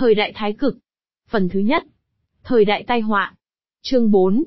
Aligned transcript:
Thời 0.00 0.14
đại 0.14 0.32
thái 0.34 0.52
cực. 0.52 0.78
Phần 1.30 1.48
thứ 1.48 1.60
nhất. 1.60 1.82
Thời 2.44 2.64
đại 2.64 2.84
tai 2.86 3.00
họa. 3.00 3.34
Chương 3.82 4.10
4. 4.10 4.44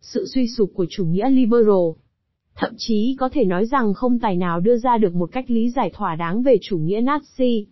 Sự 0.00 0.26
suy 0.26 0.48
sụp 0.48 0.70
của 0.74 0.86
chủ 0.90 1.04
nghĩa 1.04 1.30
liberal. 1.30 1.90
Thậm 2.54 2.72
chí 2.76 3.16
có 3.18 3.28
thể 3.28 3.44
nói 3.44 3.66
rằng 3.66 3.94
không 3.94 4.18
tài 4.18 4.36
nào 4.36 4.60
đưa 4.60 4.76
ra 4.76 4.98
được 4.98 5.14
một 5.14 5.32
cách 5.32 5.50
lý 5.50 5.70
giải 5.70 5.90
thỏa 5.94 6.16
đáng 6.16 6.42
về 6.42 6.56
chủ 6.62 6.78
nghĩa 6.78 7.00
Nazi. 7.00 7.64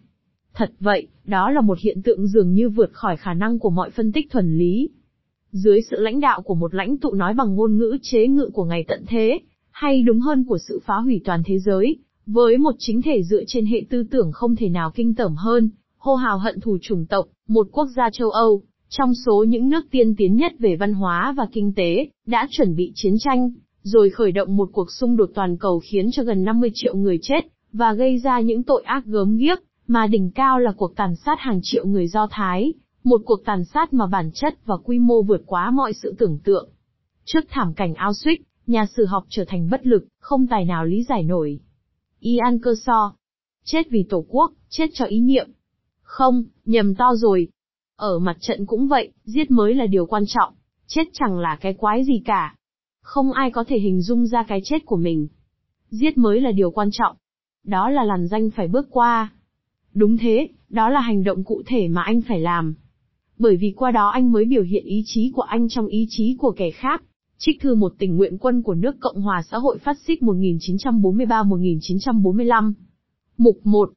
Thật 0.55 0.73
vậy, 0.81 1.07
đó 1.25 1.51
là 1.51 1.61
một 1.61 1.79
hiện 1.79 2.03
tượng 2.03 2.27
dường 2.27 2.53
như 2.53 2.69
vượt 2.69 2.93
khỏi 2.93 3.17
khả 3.17 3.35
năng 3.35 3.59
của 3.59 3.71
mọi 3.71 3.91
phân 3.91 4.13
tích 4.13 4.31
thuần 4.31 4.59
lý. 4.59 4.91
Dưới 5.53 5.83
sự 5.91 5.97
lãnh 6.01 6.21
đạo 6.21 6.43
của 6.43 6.55
một 6.55 6.75
lãnh 6.75 6.99
tụ 6.99 7.13
nói 7.13 7.35
bằng 7.35 7.55
ngôn 7.55 7.77
ngữ 7.77 7.99
chế 8.03 8.27
ngự 8.27 8.51
của 8.53 8.65
ngày 8.65 8.85
tận 8.89 9.05
thế, 9.09 9.39
hay 9.71 10.03
đúng 10.03 10.21
hơn 10.21 10.45
của 10.45 10.59
sự 10.59 10.81
phá 10.85 10.97
hủy 10.97 11.21
toàn 11.25 11.43
thế 11.47 11.59
giới, 11.59 11.99
với 12.27 12.59
một 12.59 12.75
chính 12.79 13.03
thể 13.03 13.23
dựa 13.23 13.43
trên 13.47 13.67
hệ 13.67 13.83
tư 13.91 14.05
tưởng 14.11 14.33
không 14.33 14.57
thể 14.57 14.69
nào 14.69 14.91
kinh 14.95 15.15
tởm 15.15 15.35
hơn, 15.35 15.71
hô 16.01 16.15
hào 16.15 16.39
hận 16.39 16.61
thù 16.61 16.79
chủng 16.83 17.07
tộc, 17.07 17.27
một 17.49 17.69
quốc 17.73 17.87
gia 17.97 18.11
châu 18.13 18.31
Âu, 18.31 18.63
trong 18.89 19.15
số 19.15 19.45
những 19.49 19.69
nước 19.69 19.85
tiên 19.91 20.15
tiến 20.17 20.37
nhất 20.37 20.53
về 20.59 20.77
văn 20.77 20.93
hóa 20.93 21.35
và 21.37 21.47
kinh 21.53 21.73
tế, 21.77 22.09
đã 22.27 22.49
chuẩn 22.51 22.77
bị 22.77 22.93
chiến 22.95 23.15
tranh, 23.19 23.51
rồi 23.83 24.11
khởi 24.11 24.33
động 24.33 24.57
một 24.57 24.69
cuộc 24.73 24.91
xung 24.91 25.17
đột 25.17 25.31
toàn 25.35 25.57
cầu 25.57 25.81
khiến 25.85 26.11
cho 26.13 26.23
gần 26.23 26.45
50 26.45 26.71
triệu 26.75 26.97
người 26.97 27.19
chết, 27.23 27.41
và 27.73 27.93
gây 27.93 28.19
ra 28.19 28.41
những 28.41 28.63
tội 28.63 28.83
ác 28.83 29.05
gớm 29.07 29.37
ghiếc, 29.37 29.59
mà 29.87 30.07
đỉnh 30.07 30.31
cao 30.31 30.59
là 30.59 30.73
cuộc 30.77 30.97
tàn 30.97 31.17
sát 31.17 31.41
hàng 31.41 31.61
triệu 31.63 31.87
người 31.87 32.09
Do 32.09 32.29
Thái, 32.31 32.73
một 33.05 33.21
cuộc 33.25 33.45
tàn 33.45 33.65
sát 33.65 33.93
mà 33.93 34.07
bản 34.07 34.31
chất 34.35 34.67
và 34.67 34.77
quy 34.77 34.99
mô 34.99 35.23
vượt 35.23 35.43
quá 35.47 35.71
mọi 35.71 35.93
sự 35.93 36.15
tưởng 36.19 36.39
tượng. 36.45 36.69
Trước 37.25 37.45
thảm 37.49 37.75
cảnh 37.75 37.93
Auschwitz, 37.93 38.37
nhà 38.67 38.87
sử 38.97 39.05
học 39.05 39.25
trở 39.29 39.45
thành 39.49 39.69
bất 39.71 39.87
lực, 39.87 40.07
không 40.19 40.47
tài 40.47 40.65
nào 40.65 40.85
lý 40.85 41.03
giải 41.03 41.23
nổi. 41.23 41.61
Ian 42.21 42.57
Kershaw. 42.57 43.11
Chết 43.65 43.91
vì 43.91 44.07
tổ 44.09 44.25
quốc, 44.29 44.53
chết 44.69 44.87
cho 44.95 45.05
ý 45.05 45.21
niệm. 45.21 45.51
Không, 46.11 46.45
nhầm 46.65 46.95
to 46.95 47.15
rồi. 47.15 47.49
Ở 47.97 48.19
mặt 48.19 48.37
trận 48.41 48.67
cũng 48.67 48.89
vậy, 48.89 49.13
giết 49.25 49.51
mới 49.51 49.75
là 49.75 49.87
điều 49.87 50.07
quan 50.07 50.25
trọng. 50.27 50.55
Chết 50.87 51.03
chẳng 51.13 51.39
là 51.39 51.59
cái 51.61 51.75
quái 51.75 52.05
gì 52.05 52.23
cả. 52.25 52.55
Không 53.03 53.33
ai 53.33 53.51
có 53.51 53.65
thể 53.65 53.79
hình 53.79 54.03
dung 54.03 54.27
ra 54.27 54.43
cái 54.43 54.61
chết 54.65 54.87
của 54.87 54.97
mình. 54.97 55.29
Giết 55.91 56.19
mới 56.19 56.41
là 56.41 56.53
điều 56.53 56.71
quan 56.71 56.89
trọng. 56.93 57.17
Đó 57.65 57.91
là 57.91 58.05
làn 58.05 58.27
danh 58.27 58.51
phải 58.51 58.69
bước 58.69 58.87
qua. 58.91 59.33
Đúng 59.95 60.17
thế, 60.17 60.49
đó 60.69 60.89
là 60.89 61.01
hành 61.01 61.25
động 61.25 61.45
cụ 61.45 61.63
thể 61.67 61.89
mà 61.89 62.03
anh 62.03 62.21
phải 62.21 62.41
làm. 62.41 62.75
Bởi 63.39 63.57
vì 63.57 63.73
qua 63.77 63.91
đó 63.91 64.09
anh 64.09 64.33
mới 64.33 64.45
biểu 64.45 64.63
hiện 64.63 64.85
ý 64.85 65.03
chí 65.07 65.33
của 65.35 65.43
anh 65.43 65.69
trong 65.69 65.87
ý 65.87 66.07
chí 66.11 66.37
của 66.39 66.53
kẻ 66.57 66.71
khác. 66.71 67.03
Trích 67.39 67.61
thư 67.61 67.75
một 67.75 67.93
tình 67.99 68.17
nguyện 68.17 68.39
quân 68.39 68.63
của 68.63 68.75
nước 68.75 68.97
Cộng 69.01 69.21
hòa 69.21 69.43
xã 69.51 69.59
hội 69.59 69.79
phát 69.79 69.97
xít 70.07 70.23
1943-1945. 70.23 72.73
Mục 73.37 73.61
1. 73.65 73.93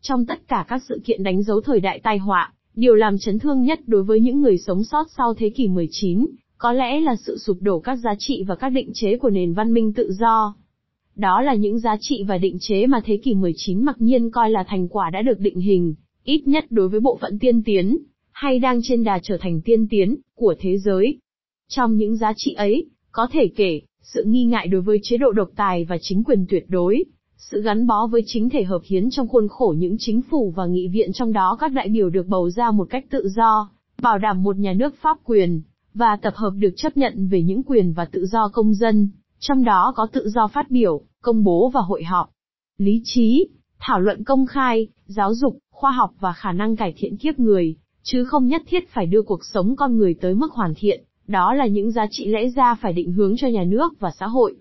Trong 0.00 0.26
tất 0.26 0.48
cả 0.48 0.64
các 0.68 0.82
sự 0.88 1.00
kiện 1.04 1.22
đánh 1.22 1.42
dấu 1.42 1.60
thời 1.60 1.80
đại 1.80 2.00
tai 2.02 2.18
họa, 2.18 2.52
điều 2.74 2.94
làm 2.94 3.18
chấn 3.18 3.38
thương 3.38 3.62
nhất 3.62 3.80
đối 3.86 4.02
với 4.02 4.20
những 4.20 4.40
người 4.40 4.58
sống 4.58 4.84
sót 4.84 5.06
sau 5.16 5.34
thế 5.34 5.50
kỷ 5.50 5.68
19, 5.68 6.26
có 6.58 6.72
lẽ 6.72 7.00
là 7.00 7.16
sự 7.16 7.38
sụp 7.38 7.56
đổ 7.60 7.80
các 7.80 7.96
giá 7.96 8.14
trị 8.18 8.44
và 8.46 8.54
các 8.54 8.68
định 8.68 8.90
chế 8.94 9.16
của 9.16 9.30
nền 9.30 9.54
văn 9.54 9.74
minh 9.74 9.92
tự 9.92 10.12
do. 10.12 10.54
Đó 11.16 11.42
là 11.42 11.54
những 11.54 11.78
giá 11.78 11.96
trị 12.00 12.24
và 12.28 12.38
định 12.38 12.56
chế 12.60 12.86
mà 12.86 13.00
thế 13.04 13.16
kỷ 13.16 13.34
19 13.34 13.84
mặc 13.84 13.96
nhiên 13.98 14.30
coi 14.30 14.50
là 14.50 14.64
thành 14.68 14.88
quả 14.88 15.10
đã 15.10 15.22
được 15.22 15.40
định 15.40 15.60
hình, 15.60 15.94
ít 16.24 16.48
nhất 16.48 16.64
đối 16.70 16.88
với 16.88 17.00
bộ 17.00 17.18
phận 17.20 17.38
tiên 17.38 17.62
tiến, 17.62 17.98
hay 18.32 18.58
đang 18.58 18.80
trên 18.82 19.04
đà 19.04 19.18
trở 19.22 19.36
thành 19.40 19.60
tiên 19.60 19.88
tiến, 19.88 20.16
của 20.34 20.54
thế 20.58 20.78
giới. 20.78 21.18
Trong 21.68 21.96
những 21.96 22.16
giá 22.16 22.32
trị 22.36 22.52
ấy, 22.52 22.86
có 23.12 23.28
thể 23.32 23.48
kể, 23.56 23.80
sự 24.02 24.24
nghi 24.26 24.44
ngại 24.44 24.66
đối 24.66 24.80
với 24.80 24.98
chế 25.02 25.16
độ 25.16 25.32
độc 25.32 25.48
tài 25.56 25.84
và 25.84 25.98
chính 26.00 26.24
quyền 26.24 26.46
tuyệt 26.48 26.64
đối, 26.68 27.04
sự 27.38 27.62
gắn 27.62 27.86
bó 27.86 28.06
với 28.06 28.22
chính 28.26 28.48
thể 28.48 28.64
hợp 28.64 28.80
hiến 28.84 29.10
trong 29.10 29.28
khuôn 29.28 29.48
khổ 29.48 29.74
những 29.78 29.96
chính 29.98 30.22
phủ 30.22 30.52
và 30.56 30.66
nghị 30.66 30.88
viện 30.88 31.12
trong 31.12 31.32
đó 31.32 31.56
các 31.60 31.72
đại 31.72 31.88
biểu 31.88 32.10
được 32.10 32.26
bầu 32.26 32.50
ra 32.50 32.70
một 32.70 32.86
cách 32.90 33.04
tự 33.10 33.28
do, 33.28 33.70
bảo 34.02 34.18
đảm 34.18 34.42
một 34.42 34.56
nhà 34.56 34.72
nước 34.72 34.94
pháp 35.02 35.16
quyền, 35.24 35.62
và 35.94 36.16
tập 36.22 36.34
hợp 36.36 36.52
được 36.58 36.70
chấp 36.76 36.96
nhận 36.96 37.28
về 37.28 37.42
những 37.42 37.62
quyền 37.62 37.92
và 37.92 38.04
tự 38.04 38.26
do 38.26 38.48
công 38.48 38.74
dân, 38.74 39.08
trong 39.38 39.64
đó 39.64 39.92
có 39.96 40.06
tự 40.12 40.28
do 40.28 40.46
phát 40.46 40.70
biểu, 40.70 41.00
công 41.22 41.44
bố 41.44 41.70
và 41.74 41.80
hội 41.80 42.04
họp. 42.04 42.30
Lý 42.78 43.00
trí, 43.04 43.48
thảo 43.78 44.00
luận 44.00 44.24
công 44.24 44.46
khai, 44.46 44.88
giáo 45.06 45.34
dục, 45.34 45.58
khoa 45.70 45.90
học 45.90 46.10
và 46.20 46.32
khả 46.32 46.52
năng 46.52 46.76
cải 46.76 46.94
thiện 46.96 47.16
kiếp 47.16 47.38
người, 47.38 47.76
chứ 48.02 48.24
không 48.24 48.46
nhất 48.46 48.62
thiết 48.66 48.88
phải 48.88 49.06
đưa 49.06 49.22
cuộc 49.22 49.44
sống 49.44 49.76
con 49.76 49.98
người 49.98 50.14
tới 50.14 50.34
mức 50.34 50.52
hoàn 50.52 50.74
thiện, 50.76 51.04
đó 51.26 51.54
là 51.54 51.66
những 51.66 51.90
giá 51.90 52.06
trị 52.10 52.26
lẽ 52.26 52.48
ra 52.48 52.74
phải 52.74 52.92
định 52.92 53.12
hướng 53.12 53.36
cho 53.36 53.48
nhà 53.48 53.64
nước 53.64 54.00
và 54.00 54.10
xã 54.18 54.26
hội. 54.26 54.56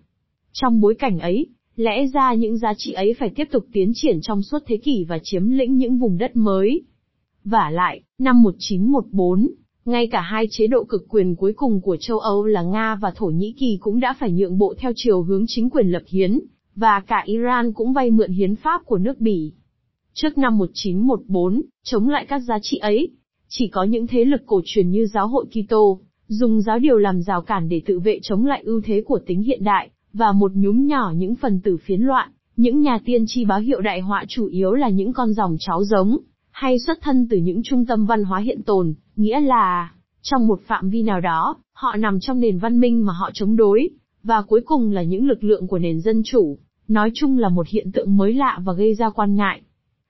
Trong 0.51 0.81
bối 0.81 0.95
cảnh 0.95 1.19
ấy, 1.19 1.47
lẽ 1.77 2.07
ra 2.13 2.33
những 2.33 2.57
giá 2.57 2.73
trị 2.77 2.91
ấy 2.91 3.13
phải 3.19 3.29
tiếp 3.35 3.47
tục 3.51 3.65
tiến 3.73 3.91
triển 3.95 4.21
trong 4.21 4.41
suốt 4.41 4.59
thế 4.67 4.77
kỷ 4.77 5.03
và 5.03 5.19
chiếm 5.23 5.49
lĩnh 5.49 5.77
những 5.77 5.97
vùng 5.97 6.17
đất 6.17 6.35
mới. 6.35 6.81
Và 7.43 7.69
lại, 7.69 8.01
năm 8.19 8.43
1914, 8.43 9.47
ngay 9.85 10.07
cả 10.07 10.21
hai 10.21 10.47
chế 10.51 10.67
độ 10.67 10.83
cực 10.83 11.05
quyền 11.09 11.35
cuối 11.35 11.53
cùng 11.53 11.81
của 11.81 11.97
châu 11.97 12.19
Âu 12.19 12.45
là 12.45 12.61
Nga 12.61 12.95
và 12.95 13.11
Thổ 13.15 13.25
Nhĩ 13.25 13.53
Kỳ 13.59 13.77
cũng 13.79 13.99
đã 13.99 14.15
phải 14.19 14.31
nhượng 14.31 14.57
bộ 14.57 14.73
theo 14.77 14.91
chiều 14.95 15.21
hướng 15.21 15.45
chính 15.47 15.69
quyền 15.69 15.87
lập 15.87 16.03
hiến, 16.07 16.39
và 16.75 16.99
cả 16.99 17.23
Iran 17.25 17.73
cũng 17.73 17.93
vay 17.93 18.11
mượn 18.11 18.31
hiến 18.31 18.55
pháp 18.55 18.81
của 18.85 18.97
nước 18.97 19.19
Bỉ. 19.19 19.53
Trước 20.13 20.37
năm 20.37 20.57
1914, 20.57 21.61
chống 21.83 22.09
lại 22.09 22.25
các 22.29 22.39
giá 22.39 22.59
trị 22.61 22.77
ấy, 22.77 23.09
chỉ 23.47 23.67
có 23.67 23.83
những 23.83 24.07
thế 24.07 24.25
lực 24.25 24.41
cổ 24.45 24.61
truyền 24.65 24.89
như 24.91 25.05
giáo 25.05 25.27
hội 25.27 25.45
Kitô, 25.45 25.99
dùng 26.27 26.61
giáo 26.61 26.79
điều 26.79 26.97
làm 26.97 27.21
rào 27.21 27.41
cản 27.41 27.69
để 27.69 27.81
tự 27.85 27.99
vệ 27.99 28.19
chống 28.21 28.45
lại 28.45 28.61
ưu 28.65 28.81
thế 28.81 29.01
của 29.05 29.19
tính 29.25 29.43
hiện 29.43 29.63
đại, 29.63 29.89
và 30.17 30.31
một 30.31 30.51
nhúm 30.55 30.85
nhỏ 30.85 31.13
những 31.15 31.35
phần 31.35 31.59
tử 31.61 31.77
phiến 31.77 32.01
loạn, 32.01 32.29
những 32.55 32.81
nhà 32.81 32.99
tiên 33.05 33.23
tri 33.27 33.45
báo 33.45 33.59
hiệu 33.59 33.81
đại 33.81 34.01
họa 34.01 34.25
chủ 34.27 34.45
yếu 34.45 34.73
là 34.73 34.89
những 34.89 35.13
con 35.13 35.33
dòng 35.33 35.57
cháu 35.59 35.83
giống, 35.83 36.17
hay 36.51 36.79
xuất 36.79 36.97
thân 37.01 37.27
từ 37.29 37.37
những 37.37 37.61
trung 37.63 37.85
tâm 37.85 38.05
văn 38.05 38.23
hóa 38.23 38.39
hiện 38.39 38.63
tồn, 38.63 38.93
nghĩa 39.15 39.39
là, 39.39 39.91
trong 40.21 40.47
một 40.47 40.61
phạm 40.67 40.89
vi 40.89 41.03
nào 41.03 41.21
đó, 41.21 41.55
họ 41.73 41.95
nằm 41.95 42.19
trong 42.19 42.39
nền 42.39 42.57
văn 42.57 42.79
minh 42.79 43.05
mà 43.05 43.13
họ 43.13 43.29
chống 43.33 43.55
đối, 43.55 43.89
và 44.23 44.41
cuối 44.41 44.61
cùng 44.65 44.91
là 44.91 45.03
những 45.03 45.27
lực 45.27 45.43
lượng 45.43 45.67
của 45.67 45.79
nền 45.79 46.01
dân 46.01 46.21
chủ, 46.25 46.57
nói 46.87 47.11
chung 47.13 47.37
là 47.37 47.49
một 47.49 47.67
hiện 47.67 47.91
tượng 47.91 48.17
mới 48.17 48.33
lạ 48.33 48.59
và 48.63 48.73
gây 48.73 48.95
ra 48.95 49.09
quan 49.09 49.35
ngại. 49.35 49.61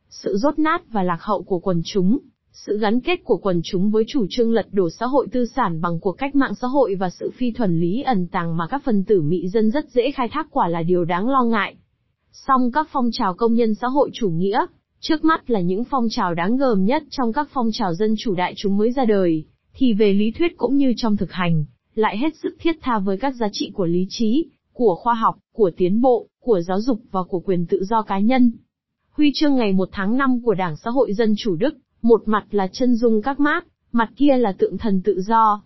Sự 0.10 0.38
rốt 0.38 0.60
nát 0.60 0.82
và 0.92 1.04
lạc 1.04 1.22
hậu 1.22 1.44
của 1.44 1.60
quần 1.60 1.82
chúng, 1.86 2.20
sự 2.66 2.78
gắn 2.78 3.00
kết 3.00 3.24
của 3.24 3.38
quần 3.38 3.62
chúng 3.64 3.92
với 3.92 4.04
chủ 4.08 4.26
trương 4.30 4.54
lật 4.54 4.68
đổ 4.72 4.90
xã 4.90 5.06
hội 5.06 5.28
tư 5.32 5.46
sản 5.46 5.82
bằng 5.82 6.00
cuộc 6.00 6.12
cách 6.12 6.36
mạng 6.36 6.56
xã 6.62 6.68
hội 6.68 6.96
và 6.96 7.10
sự 7.10 7.32
phi 7.38 7.52
thuần 7.52 7.80
lý 7.80 8.02
ẩn 8.02 8.28
tàng 8.28 8.58
mà 8.58 8.68
các 8.68 8.82
phần 8.86 9.04
tử 9.04 9.22
mị 9.22 9.48
dân 9.48 9.72
rất 9.72 9.90
dễ 9.90 10.12
khai 10.12 10.30
thác 10.32 10.48
quả 10.52 10.68
là 10.68 10.84
điều 10.84 11.06
đáng 11.06 11.30
lo 11.30 11.44
ngại. 11.44 11.76
Song 12.32 12.72
các 12.72 12.88
phong 12.92 13.10
trào 13.12 13.34
công 13.34 13.54
nhân 13.54 13.76
xã 13.76 13.88
hội 13.88 14.10
chủ 14.14 14.30
nghĩa, 14.30 14.66
trước 15.00 15.24
mắt 15.24 15.50
là 15.50 15.60
những 15.60 15.84
phong 15.84 16.08
trào 16.10 16.34
đáng 16.34 16.58
gờm 16.58 16.86
nhất 16.86 17.04
trong 17.10 17.34
các 17.34 17.50
phong 17.54 17.70
trào 17.74 17.94
dân 17.94 18.16
chủ 18.18 18.36
đại 18.36 18.54
chúng 18.58 18.78
mới 18.78 18.92
ra 18.92 19.06
đời, 19.06 19.46
thì 19.74 19.94
về 19.94 20.14
lý 20.14 20.32
thuyết 20.32 20.58
cũng 20.58 20.78
như 20.78 20.94
trong 20.98 21.18
thực 21.18 21.32
hành, 21.32 21.66
lại 21.96 22.18
hết 22.18 22.36
sức 22.36 22.56
thiết 22.60 22.76
tha 22.82 23.00
với 23.00 23.18
các 23.18 23.36
giá 23.36 23.48
trị 23.52 23.72
của 23.74 23.86
lý 23.86 24.06
trí, 24.10 24.46
của 24.74 24.96
khoa 24.96 25.14
học, 25.14 25.36
của 25.54 25.72
tiến 25.78 26.02
bộ, 26.02 26.28
của 26.40 26.62
giáo 26.62 26.82
dục 26.82 27.00
và 27.12 27.24
của 27.24 27.40
quyền 27.40 27.66
tự 27.66 27.84
do 27.84 28.02
cá 28.02 28.20
nhân. 28.20 28.52
Huy 29.12 29.32
chương 29.36 29.56
ngày 29.56 29.74
1 29.74 29.90
tháng 29.92 30.18
5 30.18 30.42
của 30.44 30.54
Đảng 30.54 30.76
Xã 30.78 30.90
hội 30.90 31.14
Dân 31.14 31.34
Chủ 31.38 31.56
Đức, 31.56 31.78
một 32.08 32.22
mặt 32.26 32.46
là 32.52 32.68
chân 32.68 32.96
dung 32.96 33.22
các 33.22 33.40
mác, 33.40 33.66
mặt 33.92 34.10
kia 34.16 34.38
là 34.38 34.52
tượng 34.52 34.78
thần 34.78 35.02
tự 35.02 35.22
do. 35.22 35.62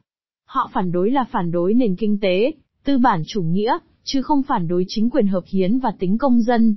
Họ 0.46 0.70
phản 0.74 0.92
đối 0.92 1.12
là 1.12 1.26
phản 1.32 1.52
đối 1.52 1.74
nền 1.74 1.96
kinh 1.96 2.20
tế, 2.20 2.52
tư 2.84 2.98
bản 2.98 3.24
chủ 3.28 3.42
nghĩa, 3.42 3.78
chứ 4.04 4.22
không 4.22 4.44
phản 4.44 4.68
đối 4.68 4.86
chính 4.88 5.10
quyền 5.10 5.28
hợp 5.28 5.44
hiến 5.48 5.80
và 5.80 5.92
tính 6.00 6.18
công 6.18 6.42
dân. 6.42 6.76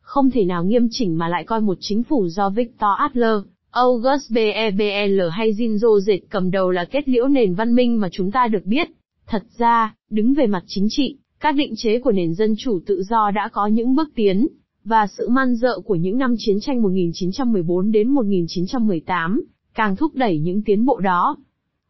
Không 0.00 0.30
thể 0.30 0.44
nào 0.44 0.64
nghiêm 0.64 0.88
chỉnh 0.90 1.18
mà 1.18 1.28
lại 1.28 1.44
coi 1.44 1.60
một 1.60 1.76
chính 1.80 2.02
phủ 2.02 2.28
do 2.28 2.50
Victor 2.50 2.90
Adler, 2.98 3.36
August 3.70 4.32
Bebel 4.34 5.20
hay 5.30 5.52
Jinzo 5.52 6.00
Dệt 6.00 6.20
cầm 6.30 6.50
đầu 6.50 6.70
là 6.70 6.84
kết 6.84 7.08
liễu 7.08 7.28
nền 7.28 7.54
văn 7.54 7.74
minh 7.74 8.00
mà 8.00 8.08
chúng 8.12 8.30
ta 8.30 8.48
được 8.48 8.64
biết. 8.64 8.88
Thật 9.26 9.42
ra, 9.58 9.94
đứng 10.10 10.34
về 10.34 10.46
mặt 10.46 10.62
chính 10.66 10.86
trị, 10.90 11.18
các 11.40 11.54
định 11.54 11.74
chế 11.76 11.98
của 11.98 12.12
nền 12.12 12.34
dân 12.34 12.54
chủ 12.58 12.80
tự 12.86 13.02
do 13.02 13.30
đã 13.30 13.48
có 13.52 13.66
những 13.66 13.94
bước 13.94 14.08
tiến, 14.14 14.48
và 14.88 15.06
sự 15.06 15.28
man 15.28 15.54
dợ 15.54 15.80
của 15.80 15.94
những 15.94 16.18
năm 16.18 16.34
chiến 16.38 16.60
tranh 16.60 16.82
1914 16.82 17.92
đến 17.92 18.08
1918, 18.08 19.42
càng 19.74 19.96
thúc 19.96 20.14
đẩy 20.14 20.38
những 20.38 20.62
tiến 20.62 20.84
bộ 20.84 21.00
đó. 21.00 21.36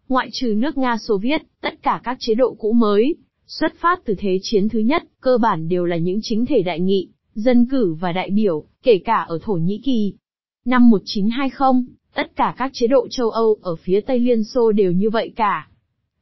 Ngoại 0.08 0.28
trừ 0.32 0.54
nước 0.56 0.78
Nga 0.78 0.96
Xô 0.96 1.18
Viết, 1.18 1.42
tất 1.60 1.82
cả 1.82 2.00
các 2.04 2.16
chế 2.20 2.34
độ 2.34 2.54
cũ 2.58 2.72
mới, 2.72 3.14
xuất 3.46 3.72
phát 3.80 4.00
từ 4.04 4.14
Thế 4.18 4.38
chiến 4.42 4.68
thứ 4.68 4.78
nhất, 4.78 5.02
cơ 5.20 5.38
bản 5.38 5.68
đều 5.68 5.84
là 5.84 5.96
những 5.96 6.18
chính 6.22 6.46
thể 6.46 6.62
đại 6.62 6.80
nghị, 6.80 7.08
dân 7.34 7.66
cử 7.66 7.94
và 8.00 8.12
đại 8.12 8.30
biểu, 8.30 8.64
kể 8.82 8.98
cả 9.04 9.24
ở 9.28 9.38
Thổ 9.42 9.52
Nhĩ 9.52 9.80
Kỳ. 9.84 10.14
Năm 10.64 10.90
1920, 10.90 11.94
tất 12.14 12.36
cả 12.36 12.54
các 12.58 12.70
chế 12.74 12.86
độ 12.86 13.08
châu 13.10 13.30
Âu 13.30 13.56
ở 13.62 13.76
phía 13.76 14.00
Tây 14.00 14.20
Liên 14.20 14.44
Xô 14.44 14.72
đều 14.72 14.92
như 14.92 15.10
vậy 15.10 15.32
cả. 15.36 15.68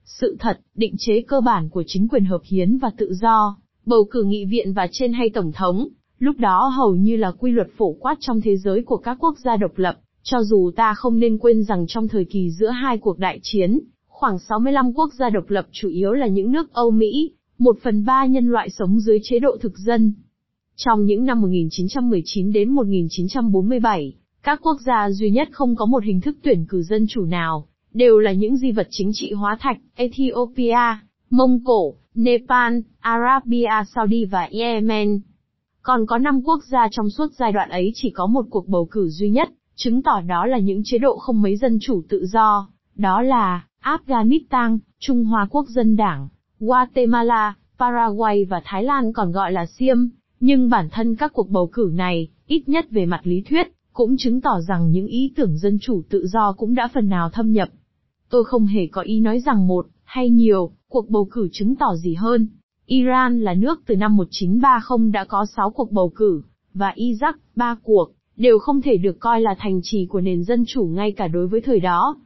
Sự 0.05 0.37
thật, 0.41 0.61
định 0.75 0.95
chế 0.99 1.23
cơ 1.23 1.41
bản 1.41 1.69
của 1.69 1.85
chính 1.87 2.09
quyền 2.09 2.25
hợp 2.25 2.41
hiến 2.45 2.79
và 2.79 2.91
tự 2.97 3.15
do, 3.15 3.57
bầu 3.87 4.05
cử 4.11 4.25
nghị 4.25 4.45
viện 4.45 4.73
và 4.73 4.89
trên 4.93 5.13
hay 5.13 5.31
tổng 5.31 5.53
thống, 5.53 5.89
lúc 6.19 6.39
đó 6.39 6.73
hầu 6.77 6.97
như 6.97 7.17
là 7.17 7.31
quy 7.31 7.51
luật 7.51 7.69
phổ 7.77 7.93
quát 7.93 8.17
trong 8.21 8.41
thế 8.41 8.57
giới 8.57 8.83
của 8.83 8.97
các 8.97 9.17
quốc 9.21 9.39
gia 9.45 9.57
độc 9.57 9.79
lập, 9.79 9.99
cho 10.23 10.43
dù 10.43 10.71
ta 10.77 10.95
không 10.95 11.19
nên 11.19 11.39
quên 11.39 11.65
rằng 11.65 11.87
trong 11.89 12.09
thời 12.09 12.25
kỳ 12.25 12.51
giữa 12.51 12.71
hai 12.71 12.99
cuộc 12.99 13.19
đại 13.19 13.41
chiến, 13.43 13.81
khoảng 14.09 14.39
65 14.39 14.93
quốc 14.93 15.11
gia 15.19 15.31
độc 15.31 15.51
lập 15.51 15.67
chủ 15.73 15.89
yếu 15.89 16.13
là 16.13 16.27
những 16.27 16.53
nước 16.53 16.73
Âu 16.73 16.91
Mỹ, 16.91 17.31
một 17.59 17.77
phần 17.83 18.05
ba 18.05 18.27
nhân 18.27 18.47
loại 18.47 18.71
sống 18.71 19.01
dưới 19.01 19.19
chế 19.23 19.39
độ 19.39 19.57
thực 19.61 19.79
dân. 19.79 20.13
Trong 20.77 21.05
những 21.05 21.25
năm 21.25 21.41
1919 21.41 22.53
đến 22.53 22.71
1947, 22.71 24.15
Các 24.43 24.61
quốc 24.63 24.77
gia 24.87 25.11
duy 25.11 25.31
nhất 25.31 25.49
không 25.53 25.77
có 25.77 25.87
một 25.87 26.05
hình 26.05 26.21
thức 26.21 26.37
tuyển 26.43 26.65
cử 26.69 26.83
dân 26.83 27.07
chủ 27.09 27.25
nào, 27.25 27.67
đều 27.95 28.19
là 28.19 28.33
những 28.33 28.57
di 28.57 28.73
vật 28.73 28.87
chính 28.91 29.11
trị 29.15 29.33
hóa 29.33 29.57
thạch, 29.61 29.79
Ethiopia, 29.95 30.99
Mông 31.31 31.65
Cổ, 31.65 31.95
Nepal, 32.15 32.79
Arabia 33.01 33.85
Saudi 33.95 34.25
và 34.25 34.49
Yemen. 34.53 35.21
Còn 35.87 36.07
có 36.07 36.19
5 36.19 36.43
quốc 36.43 36.61
gia 36.65 36.89
trong 36.91 37.11
suốt 37.11 37.27
giai 37.33 37.53
đoạn 37.53 37.69
ấy 37.69 37.93
chỉ 37.95 38.11
có 38.11 38.27
một 38.27 38.47
cuộc 38.51 38.69
bầu 38.69 38.89
cử 38.91 39.09
duy 39.09 39.31
nhất, 39.31 39.49
chứng 39.75 40.03
tỏ 40.03 40.21
đó 40.21 40.47
là 40.47 40.59
những 40.59 40.83
chế 40.85 40.99
độ 40.99 41.17
không 41.17 41.43
mấy 41.43 41.57
dân 41.57 41.79
chủ 41.81 42.03
tự 42.09 42.27
do, 42.27 42.69
đó 42.95 43.23
là 43.23 43.67
Afghanistan, 43.83 44.79
Trung 44.99 45.25
Hoa 45.25 45.47
Quốc 45.51 45.67
dân 45.69 45.97
Đảng, 45.97 46.29
Guatemala, 46.61 47.55
Paraguay 47.79 48.45
và 48.45 48.63
Thái 48.65 48.85
Lan 48.85 49.13
còn 49.13 49.33
gọi 49.33 49.53
là 49.53 49.67
Siêm, 49.67 49.97
nhưng 50.41 50.71
bản 50.71 50.89
thân 50.93 51.17
các 51.17 51.33
cuộc 51.33 51.49
bầu 51.49 51.71
cử 51.73 51.91
này, 51.95 52.29
ít 52.47 52.69
nhất 52.69 52.87
về 52.91 53.07
mặt 53.07 53.21
lý 53.23 53.43
thuyết, 53.49 53.67
cũng 53.93 54.17
chứng 54.17 54.41
tỏ 54.41 54.61
rằng 54.69 54.91
những 54.91 55.07
ý 55.07 55.33
tưởng 55.37 55.59
dân 55.59 55.79
chủ 55.81 56.03
tự 56.09 56.27
do 56.27 56.53
cũng 56.53 56.75
đã 56.75 56.89
phần 56.95 57.09
nào 57.09 57.31
thâm 57.31 57.53
nhập. 57.53 57.69
Tôi 58.31 58.45
không 58.45 58.67
hề 58.67 58.87
có 58.87 59.03
ý 59.03 59.21
nói 59.21 59.41
rằng 59.41 59.67
một, 59.67 59.87
hay 60.05 60.31
nhiều, 60.31 60.71
cuộc 60.89 61.11
bầu 61.11 61.29
cử 61.31 61.49
chứng 61.53 61.77
tỏ 61.77 61.95
gì 61.97 62.15
hơn. 62.15 62.49
Iran 62.87 63.41
là 63.41 63.55
nước 63.55 63.83
từ 63.87 63.97
năm 63.97 64.17
1930 64.17 65.11
đã 65.13 65.25
có 65.25 65.47
6 65.57 65.71
cuộc 65.71 65.93
bầu 65.93 66.13
cử, 66.15 66.43
và 66.75 66.93
Iraq, 66.97 67.33
3 67.57 67.77
cuộc, 67.83 68.13
đều 68.37 68.59
không 68.59 68.83
thể 68.83 68.97
được 68.97 69.21
coi 69.21 69.41
là 69.41 69.55
thành 69.59 69.81
trì 69.83 70.07
của 70.07 70.21
nền 70.21 70.45
dân 70.45 70.65
chủ 70.67 70.85
ngay 70.85 71.13
cả 71.13 71.29
đối 71.29 71.47
với 71.47 71.61
thời 71.61 71.81
đó. 71.81 72.17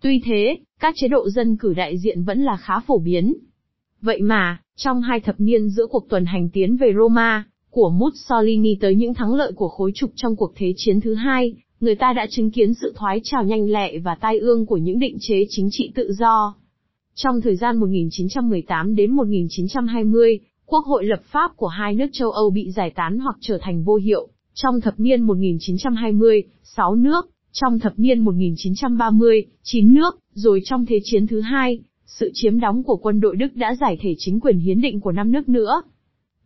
Tuy 0.00 0.22
thế, 0.24 0.58
các 0.80 0.94
chế 0.96 1.08
độ 1.08 1.30
dân 1.30 1.56
cử 1.56 1.74
đại 1.74 1.98
diện 1.98 2.24
vẫn 2.24 2.42
là 2.42 2.56
khá 2.56 2.80
phổ 2.80 2.98
biến. 2.98 3.34
Vậy 4.00 4.20
mà, 4.22 4.60
trong 4.76 5.02
hai 5.02 5.20
thập 5.20 5.40
niên 5.40 5.68
giữa 5.68 5.86
cuộc 5.86 6.08
tuần 6.08 6.24
hành 6.24 6.48
tiến 6.48 6.76
về 6.76 6.92
Roma, 6.98 7.44
của 7.70 7.90
Mussolini 7.90 8.76
tới 8.80 8.94
những 8.94 9.14
thắng 9.14 9.34
lợi 9.34 9.52
của 9.52 9.68
khối 9.68 9.92
trục 9.94 10.10
trong 10.14 10.36
cuộc 10.36 10.52
thế 10.56 10.72
chiến 10.76 11.00
thứ 11.00 11.14
hai, 11.14 11.54
người 11.80 11.94
ta 11.94 12.12
đã 12.12 12.26
chứng 12.30 12.50
kiến 12.50 12.74
sự 12.74 12.92
thoái 12.96 13.20
trào 13.24 13.44
nhanh 13.44 13.70
lẹ 13.70 13.98
và 13.98 14.14
tai 14.14 14.38
ương 14.38 14.66
của 14.66 14.76
những 14.76 14.98
định 14.98 15.16
chế 15.20 15.46
chính 15.48 15.68
trị 15.70 15.92
tự 15.94 16.12
do. 16.12 16.54
Trong 17.22 17.40
thời 17.40 17.56
gian 17.56 17.76
1918 17.76 18.94
đến 18.94 19.10
1920, 19.10 20.38
quốc 20.66 20.84
hội 20.84 21.04
lập 21.04 21.20
pháp 21.24 21.56
của 21.56 21.66
hai 21.66 21.94
nước 21.94 22.06
châu 22.12 22.30
Âu 22.30 22.50
bị 22.50 22.70
giải 22.70 22.90
tán 22.90 23.18
hoặc 23.18 23.36
trở 23.40 23.58
thành 23.62 23.84
vô 23.84 23.94
hiệu. 23.94 24.28
Trong 24.54 24.80
thập 24.80 25.00
niên 25.00 25.22
1920, 25.22 26.42
6 26.62 26.94
nước, 26.94 27.30
trong 27.52 27.78
thập 27.78 27.92
niên 27.96 28.20
1930, 28.20 29.44
9 29.62 29.94
nước, 29.94 30.18
rồi 30.34 30.60
trong 30.64 30.86
Thế 30.86 31.00
chiến 31.04 31.26
thứ 31.26 31.40
hai, 31.40 31.78
sự 32.06 32.30
chiếm 32.34 32.60
đóng 32.60 32.82
của 32.82 32.96
quân 32.96 33.20
đội 33.20 33.36
Đức 33.36 33.56
đã 33.56 33.74
giải 33.80 33.98
thể 34.00 34.14
chính 34.18 34.40
quyền 34.40 34.58
hiến 34.58 34.80
định 34.80 35.00
của 35.00 35.12
năm 35.12 35.32
nước 35.32 35.48
nữa. 35.48 35.82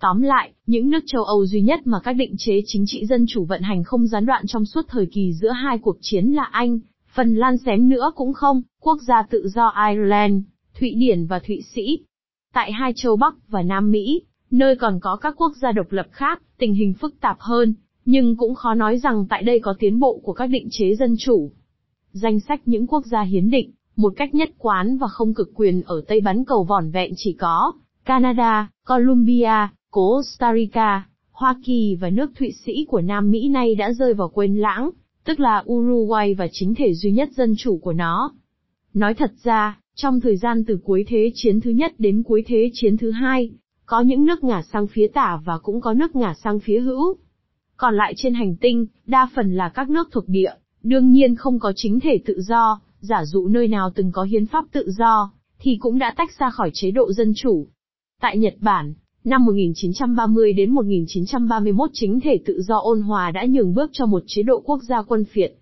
Tóm 0.00 0.22
lại, 0.22 0.52
những 0.66 0.90
nước 0.90 1.04
châu 1.06 1.24
Âu 1.24 1.46
duy 1.46 1.62
nhất 1.62 1.86
mà 1.86 1.98
các 2.04 2.12
định 2.12 2.34
chế 2.38 2.60
chính 2.66 2.84
trị 2.86 3.06
dân 3.06 3.24
chủ 3.28 3.44
vận 3.44 3.62
hành 3.62 3.84
không 3.84 4.06
gián 4.06 4.26
đoạn 4.26 4.46
trong 4.46 4.64
suốt 4.64 4.82
thời 4.88 5.06
kỳ 5.06 5.32
giữa 5.32 5.50
hai 5.50 5.78
cuộc 5.78 5.96
chiến 6.00 6.26
là 6.26 6.44
Anh, 6.44 6.78
Phần 7.14 7.34
Lan 7.34 7.58
xém 7.58 7.88
nữa 7.88 8.12
cũng 8.14 8.32
không, 8.32 8.62
quốc 8.80 8.98
gia 9.06 9.22
tự 9.30 9.48
do 9.48 9.72
Ireland, 9.88 10.42
Thụy 10.80 10.94
Điển 10.94 11.26
và 11.26 11.38
Thụy 11.38 11.62
Sĩ. 11.74 11.98
Tại 12.52 12.72
hai 12.72 12.92
châu 12.96 13.16
Bắc 13.16 13.34
và 13.48 13.62
Nam 13.62 13.90
Mỹ, 13.90 14.22
nơi 14.50 14.76
còn 14.76 15.00
có 15.00 15.16
các 15.16 15.34
quốc 15.36 15.52
gia 15.56 15.72
độc 15.72 15.92
lập 15.92 16.06
khác, 16.10 16.42
tình 16.58 16.74
hình 16.74 16.94
phức 16.94 17.20
tạp 17.20 17.36
hơn, 17.40 17.74
nhưng 18.04 18.36
cũng 18.36 18.54
khó 18.54 18.74
nói 18.74 18.98
rằng 18.98 19.26
tại 19.28 19.42
đây 19.42 19.60
có 19.60 19.74
tiến 19.78 20.00
bộ 20.00 20.20
của 20.22 20.32
các 20.32 20.46
định 20.46 20.68
chế 20.70 20.94
dân 20.94 21.14
chủ. 21.18 21.50
Danh 22.12 22.40
sách 22.40 22.60
những 22.66 22.86
quốc 22.86 23.06
gia 23.06 23.22
hiến 23.22 23.50
định, 23.50 23.72
một 23.96 24.12
cách 24.16 24.34
nhất 24.34 24.50
quán 24.58 24.98
và 24.98 25.08
không 25.08 25.34
cực 25.34 25.50
quyền 25.54 25.82
ở 25.82 26.04
Tây 26.08 26.20
bán 26.20 26.44
cầu 26.44 26.64
vỏn 26.64 26.90
vẹn 26.90 27.12
chỉ 27.16 27.32
có 27.32 27.72
Canada, 28.04 28.70
Colombia, 28.88 29.68
Costa 29.90 30.54
Rica, 30.54 31.08
Hoa 31.32 31.60
Kỳ 31.64 31.96
và 32.00 32.10
nước 32.10 32.30
Thụy 32.38 32.52
Sĩ 32.52 32.84
của 32.88 33.00
Nam 33.00 33.30
Mỹ 33.30 33.48
nay 33.48 33.74
đã 33.74 33.92
rơi 33.92 34.14
vào 34.14 34.28
quên 34.28 34.56
lãng, 34.56 34.90
tức 35.24 35.40
là 35.40 35.64
Uruguay 35.72 36.34
và 36.34 36.48
chính 36.52 36.74
thể 36.74 36.94
duy 36.94 37.12
nhất 37.12 37.28
dân 37.32 37.54
chủ 37.58 37.78
của 37.78 37.92
nó. 37.92 38.32
Nói 38.94 39.14
thật 39.14 39.32
ra, 39.42 39.78
trong 39.96 40.20
thời 40.20 40.36
gian 40.36 40.64
từ 40.64 40.78
cuối 40.84 41.04
thế 41.08 41.32
chiến 41.34 41.60
thứ 41.60 41.70
nhất 41.70 41.94
đến 41.98 42.22
cuối 42.22 42.44
thế 42.46 42.70
chiến 42.72 42.96
thứ 42.96 43.10
hai, 43.10 43.50
có 43.86 44.00
những 44.00 44.24
nước 44.24 44.44
ngả 44.44 44.62
sang 44.62 44.86
phía 44.86 45.08
tả 45.08 45.40
và 45.44 45.58
cũng 45.58 45.80
có 45.80 45.94
nước 45.94 46.16
ngả 46.16 46.34
sang 46.34 46.60
phía 46.60 46.80
hữu. 46.80 47.16
Còn 47.76 47.96
lại 47.96 48.14
trên 48.16 48.34
hành 48.34 48.56
tinh, 48.56 48.86
đa 49.06 49.28
phần 49.34 49.54
là 49.54 49.68
các 49.68 49.90
nước 49.90 50.08
thuộc 50.12 50.28
địa, 50.28 50.52
đương 50.82 51.10
nhiên 51.10 51.36
không 51.36 51.58
có 51.58 51.72
chính 51.76 52.00
thể 52.00 52.18
tự 52.24 52.40
do, 52.40 52.80
giả 53.00 53.24
dụ 53.24 53.48
nơi 53.48 53.68
nào 53.68 53.90
từng 53.94 54.12
có 54.12 54.22
hiến 54.22 54.46
pháp 54.46 54.64
tự 54.72 54.90
do, 54.90 55.32
thì 55.58 55.76
cũng 55.80 55.98
đã 55.98 56.14
tách 56.16 56.30
ra 56.38 56.50
khỏi 56.50 56.70
chế 56.74 56.90
độ 56.90 57.12
dân 57.12 57.32
chủ. 57.36 57.66
Tại 58.20 58.38
Nhật 58.38 58.54
Bản, 58.60 58.94
năm 59.24 59.44
1930 59.44 60.52
đến 60.52 60.70
1931 60.70 61.90
chính 61.92 62.20
thể 62.20 62.38
tự 62.46 62.62
do 62.62 62.78
ôn 62.78 63.02
hòa 63.02 63.30
đã 63.30 63.46
nhường 63.48 63.74
bước 63.74 63.90
cho 63.92 64.06
một 64.06 64.22
chế 64.26 64.42
độ 64.42 64.60
quốc 64.60 64.82
gia 64.82 65.02
quân 65.02 65.24
phiệt. 65.24 65.52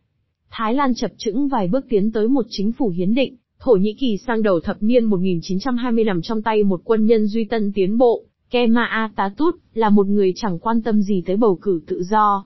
Thái 0.50 0.74
Lan 0.74 0.94
chập 0.94 1.10
chững 1.16 1.48
vài 1.48 1.68
bước 1.68 1.84
tiến 1.88 2.12
tới 2.12 2.28
một 2.28 2.46
chính 2.48 2.72
phủ 2.72 2.88
hiến 2.88 3.14
định, 3.14 3.36
Thổ 3.64 3.72
Nhĩ 3.72 3.94
Kỳ 3.94 4.16
sang 4.16 4.42
đầu 4.42 4.60
thập 4.60 4.82
niên 4.82 5.04
1920 5.04 6.04
nằm 6.04 6.22
trong 6.22 6.42
tay 6.42 6.64
một 6.64 6.80
quân 6.84 7.06
nhân 7.06 7.26
duy 7.26 7.44
tân 7.44 7.72
tiến 7.74 7.98
bộ, 7.98 8.22
Kemal 8.50 8.84
Atatürk, 8.84 9.52
là 9.74 9.90
một 9.90 10.06
người 10.06 10.32
chẳng 10.36 10.58
quan 10.58 10.82
tâm 10.82 11.02
gì 11.02 11.22
tới 11.26 11.36
bầu 11.36 11.58
cử 11.62 11.80
tự 11.86 12.02
do. 12.02 12.44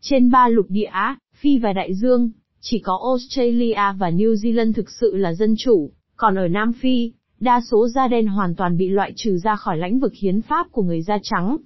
Trên 0.00 0.30
ba 0.30 0.48
lục 0.48 0.66
địa 0.68 0.84
Á, 0.84 1.16
Phi 1.34 1.58
và 1.58 1.72
Đại 1.72 1.94
Dương, 1.94 2.30
chỉ 2.60 2.78
có 2.78 3.00
Australia 3.04 3.98
và 3.98 4.10
New 4.10 4.34
Zealand 4.34 4.72
thực 4.72 4.90
sự 4.90 5.16
là 5.16 5.34
dân 5.34 5.54
chủ, 5.58 5.90
còn 6.16 6.38
ở 6.38 6.48
Nam 6.48 6.72
Phi, 6.72 7.12
đa 7.40 7.60
số 7.70 7.88
da 7.88 8.08
đen 8.08 8.26
hoàn 8.26 8.54
toàn 8.54 8.76
bị 8.76 8.88
loại 8.88 9.12
trừ 9.16 9.38
ra 9.38 9.56
khỏi 9.56 9.78
lãnh 9.78 9.98
vực 9.98 10.14
hiến 10.14 10.42
pháp 10.42 10.66
của 10.72 10.82
người 10.82 11.02
da 11.02 11.18
trắng. 11.22 11.56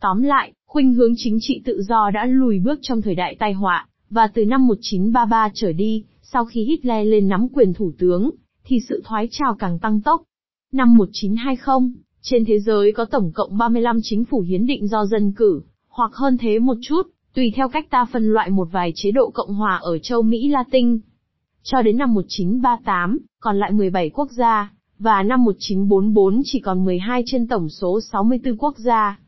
Tóm 0.00 0.22
lại, 0.22 0.52
khuynh 0.66 0.94
hướng 0.94 1.12
chính 1.16 1.38
trị 1.40 1.62
tự 1.64 1.82
do 1.82 2.10
đã 2.10 2.26
lùi 2.26 2.58
bước 2.58 2.78
trong 2.82 3.02
thời 3.02 3.14
đại 3.14 3.36
tai 3.38 3.52
họa, 3.52 3.88
và 4.10 4.26
từ 4.26 4.44
năm 4.44 4.66
1933 4.66 5.50
trở 5.54 5.72
đi, 5.72 6.04
sau 6.32 6.44
khi 6.44 6.64
Hitler 6.64 7.08
lên 7.08 7.28
nắm 7.28 7.48
quyền 7.48 7.74
thủ 7.74 7.92
tướng, 7.98 8.30
thì 8.64 8.80
sự 8.88 9.02
thoái 9.04 9.28
trào 9.30 9.54
càng 9.54 9.78
tăng 9.78 10.00
tốc. 10.00 10.22
Năm 10.72 10.96
1920, 10.96 11.90
trên 12.22 12.44
thế 12.44 12.58
giới 12.58 12.92
có 12.92 13.04
tổng 13.04 13.32
cộng 13.34 13.58
35 13.58 13.98
chính 14.02 14.24
phủ 14.24 14.40
hiến 14.40 14.66
định 14.66 14.88
do 14.88 15.06
dân 15.06 15.32
cử, 15.32 15.62
hoặc 15.88 16.14
hơn 16.14 16.36
thế 16.38 16.58
một 16.58 16.76
chút, 16.82 17.02
tùy 17.34 17.52
theo 17.56 17.68
cách 17.68 17.90
ta 17.90 18.04
phân 18.12 18.32
loại 18.32 18.50
một 18.50 18.68
vài 18.72 18.92
chế 18.94 19.10
độ 19.10 19.30
Cộng 19.34 19.54
hòa 19.54 19.76
ở 19.76 19.98
châu 19.98 20.22
Mỹ 20.22 20.48
Latin. 20.48 20.98
Cho 21.62 21.82
đến 21.82 21.96
năm 21.96 22.14
1938, 22.14 23.18
còn 23.40 23.58
lại 23.58 23.72
17 23.72 24.10
quốc 24.10 24.30
gia, 24.30 24.72
và 24.98 25.22
năm 25.22 25.44
1944 25.44 26.40
chỉ 26.44 26.60
còn 26.60 26.84
12 26.84 27.22
trên 27.26 27.48
tổng 27.48 27.68
số 27.68 28.00
64 28.00 28.56
quốc 28.56 28.78
gia. 28.78 29.18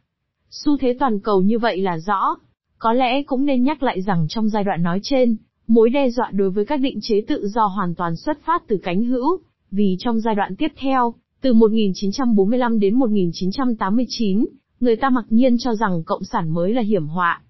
Xu 0.50 0.76
thế 0.76 0.96
toàn 0.99 1.20
cầu 1.20 1.40
như 1.40 1.58
vậy 1.58 1.76
là 1.78 1.99
rõ. 1.99 2.37
Có 2.78 2.92
lẽ 2.92 3.22
cũng 3.22 3.44
nên 3.44 3.62
nhắc 3.62 3.82
lại 3.82 4.02
rằng 4.02 4.26
trong 4.28 4.49
giai 4.49 4.64
đoạn 4.64 4.82
nói 4.82 5.00
trên, 5.02 5.37
mối 5.66 5.90
đe 5.90 6.10
dọa 6.10 6.30
đối 6.32 6.50
với 6.50 6.64
các 6.64 6.80
định 6.80 6.98
chế 7.02 7.20
tự 7.28 7.48
do 7.48 7.66
hoàn 7.66 7.94
toàn 7.94 8.16
xuất 8.16 8.38
phát 8.44 8.62
từ 8.68 8.78
cánh 8.82 9.04
hữu, 9.04 9.40
vì 9.70 9.96
trong 9.99 10.20
giai 10.20 10.35
đoạn 10.35 10.56
tiếp 10.56 10.73
theo, 10.76 11.14
từ 11.40 11.52
1945 11.52 12.78
đến 12.78 12.94
1989, 12.94 14.46
người 14.80 14.96
ta 14.96 15.11
mặc 15.11 15.25
nhiên 15.28 15.58
cho 15.58 15.75
rằng 15.75 16.02
cộng 16.04 16.25
sản 16.25 16.54
mới 16.54 16.75
là 16.75 16.82
hiểm 16.82 17.06
họa. 17.06 17.42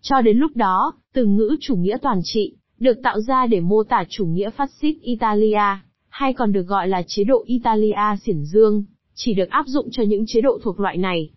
Cho 0.00 0.20
đến 0.20 0.36
lúc 0.36 0.56
đó, 0.56 0.92
từ 1.12 1.26
ngữ 1.26 1.56
chủ 1.60 1.76
nghĩa 1.76 1.96
toàn 2.02 2.20
trị, 2.24 2.54
được 2.78 3.02
tạo 3.02 3.20
ra 3.20 3.46
để 3.46 3.60
mô 3.60 3.82
tả 3.82 4.04
chủ 4.08 4.26
nghĩa 4.26 4.50
phát 4.50 4.70
xít 4.80 4.96
Italia, 5.02 5.78
hay 6.08 6.32
còn 6.32 6.52
được 6.52 6.62
gọi 6.62 6.88
là 6.88 7.02
chế 7.06 7.24
độ 7.24 7.44
Italia 7.46 8.16
xiển 8.24 8.44
dương, 8.44 8.84
chỉ 9.14 9.34
được 9.34 9.50
áp 9.50 9.66
dụng 9.66 9.88
cho 9.90 10.02
những 10.02 10.24
chế 10.26 10.40
độ 10.40 10.58
thuộc 10.62 10.80
loại 10.80 10.96
này. 10.96 11.30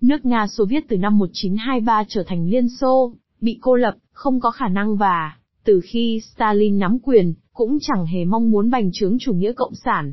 Nước 0.00 0.24
Nga 0.24 0.46
Xô 0.46 0.64
Viết 0.64 0.84
từ 0.88 0.96
năm 0.96 1.18
1923 1.18 2.04
trở 2.08 2.22
thành 2.22 2.48
Liên 2.48 2.68
Xô, 2.68 3.12
bị 3.40 3.58
cô 3.60 3.74
lập, 3.74 3.94
không 4.12 4.40
có 4.40 4.50
khả 4.50 4.68
năng 4.68 4.96
và, 4.96 5.36
từ 5.64 5.80
khi 5.84 6.20
Stalin 6.34 6.78
nắm 6.78 6.98
quyền, 7.02 7.34
cũng 7.52 7.78
chẳng 7.80 8.06
hề 8.06 8.24
mong 8.24 8.50
muốn 8.50 8.70
bành 8.70 8.90
trướng 8.92 9.18
chủ 9.18 9.32
nghĩa 9.32 9.52
cộng 9.52 9.74
sản. 9.84 10.12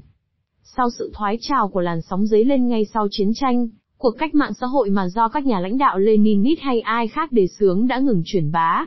Sau 0.63 0.89
sự 0.89 1.11
thoái 1.13 1.37
trào 1.41 1.67
của 1.67 1.81
làn 1.81 2.01
sóng 2.01 2.25
giấy 2.27 2.45
lên 2.45 2.67
ngay 2.67 2.85
sau 2.93 3.07
chiến 3.11 3.31
tranh, 3.35 3.67
cuộc 3.97 4.15
cách 4.17 4.35
mạng 4.35 4.53
xã 4.53 4.67
hội 4.67 4.89
mà 4.89 5.07
do 5.07 5.27
các 5.27 5.45
nhà 5.45 5.59
lãnh 5.59 5.77
đạo 5.77 5.99
Leninist 5.99 6.59
hay 6.61 6.81
ai 6.81 7.07
khác 7.07 7.31
đề 7.31 7.47
xướng 7.47 7.87
đã 7.87 7.99
ngừng 7.99 8.21
truyền 8.25 8.51
bá. 8.51 8.85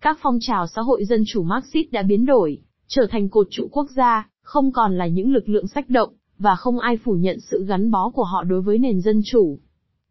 Các 0.00 0.18
phong 0.22 0.38
trào 0.40 0.66
xã 0.66 0.82
hội 0.82 1.04
dân 1.04 1.22
chủ 1.26 1.42
Marxist 1.42 1.90
đã 1.90 2.02
biến 2.02 2.26
đổi, 2.26 2.58
trở 2.86 3.06
thành 3.10 3.28
cột 3.28 3.46
trụ 3.50 3.68
quốc 3.72 3.86
gia, 3.96 4.28
không 4.42 4.72
còn 4.72 4.98
là 4.98 5.06
những 5.06 5.32
lực 5.32 5.48
lượng 5.48 5.66
sách 5.66 5.90
động, 5.90 6.12
và 6.38 6.56
không 6.56 6.78
ai 6.78 6.96
phủ 6.96 7.12
nhận 7.12 7.40
sự 7.40 7.64
gắn 7.68 7.90
bó 7.90 8.10
của 8.10 8.24
họ 8.24 8.42
đối 8.42 8.60
với 8.60 8.78
nền 8.78 9.00
dân 9.00 9.20
chủ. 9.24 9.58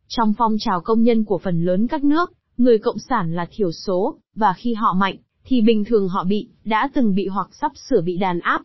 Trong 0.07 0.33
phong 0.37 0.55
trào 0.59 0.81
công 0.81 1.03
nhân 1.03 1.23
của 1.23 1.37
phần 1.37 1.65
lớn 1.65 1.87
các 1.87 2.03
nước, 2.03 2.33
người 2.57 2.77
cộng 2.79 2.97
sản 3.09 3.35
là 3.35 3.47
thiểu 3.51 3.71
số, 3.71 4.17
và 4.35 4.53
khi 4.53 4.73
họ 4.73 4.93
mạnh, 4.93 5.15
thì 5.47 5.61
bình 5.61 5.85
thường 5.85 6.07
họ 6.07 6.23
bị, 6.23 6.47
đã 6.65 6.89
từng 6.93 7.15
bị 7.15 7.27
hoặc 7.27 7.49
sắp 7.61 7.71
sửa 7.89 8.01
bị 8.01 8.17
đàn 8.17 8.39
áp. 8.39 8.61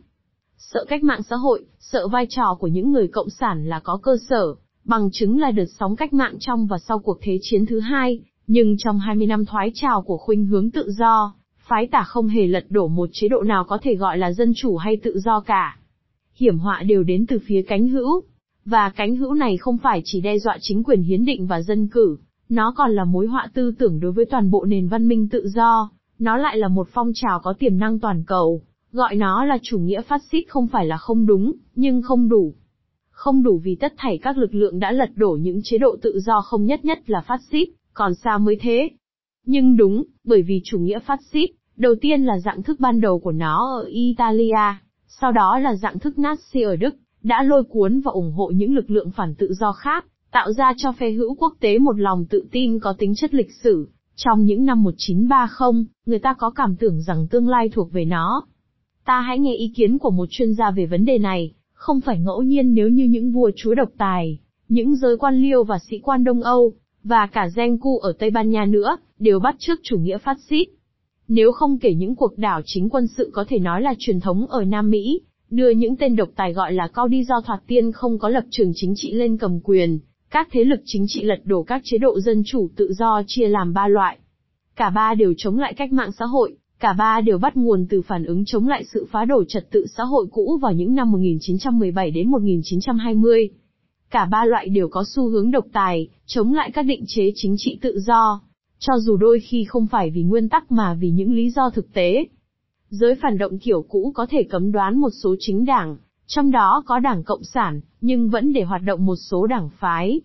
Sợ 0.57 0.85
cách 0.87 1.03
mạng 1.03 1.23
xã 1.29 1.35
hội, 1.35 1.65
sợ 1.79 2.07
vai 2.07 2.25
trò 2.29 2.57
của 2.59 2.67
những 2.67 2.91
người 2.91 3.07
cộng 3.07 3.29
sản 3.29 3.65
là 3.65 3.79
có 3.79 3.99
cơ 4.03 4.17
sở, 4.29 4.55
bằng 4.85 5.09
chứng 5.11 5.39
là 5.39 5.51
đợt 5.51 5.65
sóng 5.79 5.95
cách 5.95 6.13
mạng 6.13 6.35
trong 6.39 6.67
và 6.67 6.77
sau 6.77 6.99
cuộc 6.99 7.17
thế 7.21 7.39
chiến 7.41 7.65
thứ 7.65 7.79
hai, 7.79 8.19
nhưng 8.47 8.75
trong 8.77 8.99
20 8.99 9.27
năm 9.27 9.45
thoái 9.45 9.71
trào 9.73 10.01
của 10.01 10.17
khuynh 10.17 10.45
hướng 10.45 10.71
tự 10.71 10.91
do, 10.91 11.33
phái 11.67 11.87
tả 11.87 12.03
không 12.03 12.27
hề 12.27 12.47
lật 12.47 12.65
đổ 12.69 12.87
một 12.87 13.09
chế 13.13 13.27
độ 13.27 13.41
nào 13.41 13.63
có 13.63 13.77
thể 13.81 13.95
gọi 13.95 14.17
là 14.17 14.31
dân 14.31 14.53
chủ 14.55 14.77
hay 14.77 14.97
tự 14.97 15.19
do 15.19 15.39
cả. 15.39 15.77
Hiểm 16.35 16.59
họa 16.59 16.83
đều 16.83 17.03
đến 17.03 17.25
từ 17.25 17.39
phía 17.45 17.61
cánh 17.61 17.87
hữu, 17.87 18.23
và 18.65 18.89
cánh 18.89 19.15
hữu 19.15 19.33
này 19.33 19.57
không 19.57 19.77
phải 19.77 20.01
chỉ 20.05 20.21
đe 20.21 20.39
dọa 20.39 20.57
chính 20.61 20.83
quyền 20.83 21.01
hiến 21.01 21.25
định 21.25 21.47
và 21.47 21.61
dân 21.61 21.87
cử, 21.87 22.17
nó 22.49 22.73
còn 22.77 22.91
là 22.91 23.03
mối 23.03 23.27
họa 23.27 23.47
tư 23.53 23.73
tưởng 23.79 23.99
đối 23.99 24.11
với 24.11 24.25
toàn 24.25 24.51
bộ 24.51 24.65
nền 24.65 24.87
văn 24.87 25.07
minh 25.07 25.29
tự 25.29 25.47
do, 25.47 25.89
nó 26.23 26.37
lại 26.37 26.57
là 26.57 26.67
một 26.67 26.87
phong 26.93 27.11
trào 27.15 27.39
có 27.39 27.53
tiềm 27.59 27.77
năng 27.77 27.99
toàn 27.99 28.23
cầu, 28.27 28.61
gọi 28.91 29.15
nó 29.15 29.45
là 29.45 29.57
chủ 29.61 29.79
nghĩa 29.79 30.01
phát 30.01 30.21
xít 30.31 30.43
không 30.47 30.67
phải 30.67 30.85
là 30.85 30.97
không 30.97 31.25
đúng, 31.25 31.53
nhưng 31.75 32.01
không 32.01 32.29
đủ. 32.29 32.53
Không 33.09 33.43
đủ 33.43 33.61
vì 33.63 33.75
tất 33.75 33.93
thảy 33.97 34.17
các 34.17 34.37
lực 34.37 34.55
lượng 34.55 34.79
đã 34.79 34.91
lật 34.91 35.09
đổ 35.15 35.37
những 35.41 35.59
chế 35.63 35.77
độ 35.77 35.97
tự 36.01 36.19
do 36.19 36.41
không 36.41 36.65
nhất 36.65 36.85
nhất 36.85 37.09
là 37.09 37.21
phát 37.21 37.41
xít, 37.51 37.69
còn 37.93 38.15
sao 38.15 38.39
mới 38.39 38.57
thế. 38.61 38.89
Nhưng 39.45 39.77
đúng, 39.77 40.03
bởi 40.23 40.41
vì 40.41 40.61
chủ 40.63 40.79
nghĩa 40.79 40.99
phát 40.99 41.19
xít, 41.31 41.49
đầu 41.77 41.95
tiên 42.01 42.23
là 42.23 42.39
dạng 42.39 42.63
thức 42.63 42.79
ban 42.79 43.01
đầu 43.01 43.19
của 43.19 43.31
nó 43.31 43.81
ở 43.81 43.85
Italia, 43.87 44.75
sau 45.07 45.31
đó 45.31 45.59
là 45.59 45.75
dạng 45.75 45.99
thức 45.99 46.13
Nazi 46.17 46.67
ở 46.67 46.75
Đức, 46.75 46.95
đã 47.23 47.43
lôi 47.43 47.63
cuốn 47.63 48.01
và 48.01 48.11
ủng 48.11 48.31
hộ 48.31 48.51
những 48.55 48.75
lực 48.75 48.91
lượng 48.91 49.11
phản 49.11 49.35
tự 49.35 49.53
do 49.53 49.71
khác, 49.71 50.05
tạo 50.31 50.53
ra 50.53 50.73
cho 50.77 50.91
phe 50.91 51.11
hữu 51.11 51.35
quốc 51.35 51.53
tế 51.59 51.79
một 51.79 51.99
lòng 51.99 52.25
tự 52.29 52.45
tin 52.51 52.79
có 52.79 52.93
tính 52.97 53.15
chất 53.15 53.33
lịch 53.33 53.51
sử. 53.63 53.87
Trong 54.15 54.45
những 54.45 54.65
năm 54.65 54.83
1930, 54.83 55.85
người 56.05 56.19
ta 56.19 56.33
có 56.33 56.49
cảm 56.49 56.75
tưởng 56.75 57.01
rằng 57.01 57.27
tương 57.27 57.47
lai 57.47 57.69
thuộc 57.69 57.91
về 57.91 58.05
nó. 58.05 58.45
Ta 59.05 59.21
hãy 59.21 59.39
nghe 59.39 59.55
ý 59.55 59.71
kiến 59.75 59.97
của 59.97 60.11
một 60.11 60.25
chuyên 60.29 60.53
gia 60.53 60.71
về 60.71 60.85
vấn 60.85 61.05
đề 61.05 61.17
này, 61.17 61.53
không 61.73 62.01
phải 62.01 62.19
ngẫu 62.19 62.41
nhiên 62.41 62.73
nếu 62.73 62.89
như 62.89 63.05
những 63.05 63.31
vua 63.31 63.51
chúa 63.55 63.75
độc 63.75 63.89
tài, 63.97 64.39
những 64.69 64.95
giới 64.95 65.17
quan 65.17 65.35
liêu 65.35 65.63
và 65.63 65.79
sĩ 65.79 65.99
quan 65.99 66.23
Đông 66.23 66.41
Âu, 66.41 66.73
và 67.03 67.27
cả 67.27 67.47
Genku 67.55 67.99
ở 67.99 68.13
Tây 68.19 68.29
Ban 68.29 68.49
Nha 68.49 68.65
nữa, 68.65 68.97
đều 69.19 69.39
bắt 69.39 69.55
chước 69.59 69.79
chủ 69.83 69.97
nghĩa 69.97 70.17
phát 70.17 70.37
xít. 70.49 70.67
Nếu 71.27 71.51
không 71.51 71.79
kể 71.79 71.93
những 71.93 72.15
cuộc 72.15 72.37
đảo 72.37 72.61
chính 72.65 72.89
quân 72.89 73.07
sự 73.07 73.29
có 73.33 73.45
thể 73.47 73.59
nói 73.59 73.81
là 73.81 73.93
truyền 73.99 74.19
thống 74.19 74.47
ở 74.47 74.63
Nam 74.63 74.89
Mỹ, 74.89 75.21
đưa 75.49 75.69
những 75.69 75.95
tên 75.95 76.15
độc 76.15 76.29
tài 76.35 76.53
gọi 76.53 76.73
là 76.73 76.87
cao 76.87 77.07
đi 77.07 77.23
do 77.23 77.41
thoạt 77.41 77.59
tiên 77.67 77.91
không 77.91 78.19
có 78.19 78.29
lập 78.29 78.43
trường 78.49 78.71
chính 78.75 78.93
trị 78.95 79.13
lên 79.13 79.37
cầm 79.37 79.59
quyền, 79.63 79.99
các 80.33 80.47
thế 80.51 80.63
lực 80.63 80.79
chính 80.85 81.05
trị 81.07 81.23
lật 81.23 81.39
đổ 81.45 81.63
các 81.63 81.81
chế 81.83 81.97
độ 81.97 82.19
dân 82.19 82.43
chủ 82.45 82.69
tự 82.75 82.93
do 82.93 83.21
chia 83.27 83.47
làm 83.47 83.73
ba 83.73 83.87
loại. 83.87 84.17
Cả 84.75 84.89
ba 84.89 85.13
đều 85.13 85.33
chống 85.37 85.59
lại 85.59 85.73
cách 85.73 85.93
mạng 85.93 86.11
xã 86.19 86.25
hội, 86.25 86.55
cả 86.79 86.93
ba 86.93 87.21
đều 87.21 87.37
bắt 87.37 87.57
nguồn 87.57 87.87
từ 87.89 88.01
phản 88.01 88.25
ứng 88.25 88.45
chống 88.45 88.67
lại 88.67 88.83
sự 88.93 89.07
phá 89.11 89.25
đổ 89.25 89.43
trật 89.47 89.71
tự 89.71 89.85
xã 89.97 90.03
hội 90.03 90.27
cũ 90.31 90.59
vào 90.61 90.73
những 90.73 90.95
năm 90.95 91.11
1917 91.11 92.11
đến 92.11 92.31
1920. 92.31 93.49
Cả 94.11 94.25
ba 94.25 94.45
loại 94.45 94.69
đều 94.69 94.87
có 94.87 95.03
xu 95.07 95.29
hướng 95.29 95.51
độc 95.51 95.65
tài, 95.73 96.07
chống 96.25 96.53
lại 96.53 96.71
các 96.71 96.83
định 96.83 97.03
chế 97.07 97.31
chính 97.35 97.55
trị 97.57 97.77
tự 97.81 97.99
do, 97.99 98.41
cho 98.79 98.93
dù 98.99 99.17
đôi 99.17 99.39
khi 99.39 99.63
không 99.63 99.87
phải 99.87 100.09
vì 100.09 100.23
nguyên 100.23 100.49
tắc 100.49 100.71
mà 100.71 100.93
vì 100.93 101.09
những 101.09 101.33
lý 101.33 101.49
do 101.49 101.69
thực 101.69 101.93
tế. 101.93 102.25
Giới 102.89 103.15
phản 103.15 103.37
động 103.37 103.59
kiểu 103.59 103.85
cũ 103.89 104.11
có 104.15 104.25
thể 104.29 104.43
cấm 104.43 104.71
đoán 104.71 104.99
một 104.99 105.11
số 105.23 105.35
chính 105.39 105.65
đảng, 105.65 105.97
trong 106.27 106.51
đó 106.51 106.83
có 106.85 106.99
Đảng 106.99 107.23
Cộng 107.23 107.43
sản, 107.43 107.81
nhưng 108.01 108.29
vẫn 108.29 108.53
để 108.53 108.63
hoạt 108.63 108.81
động 108.85 109.05
một 109.05 109.15
số 109.15 109.47
đảng 109.47 109.69
phái. 109.79 110.21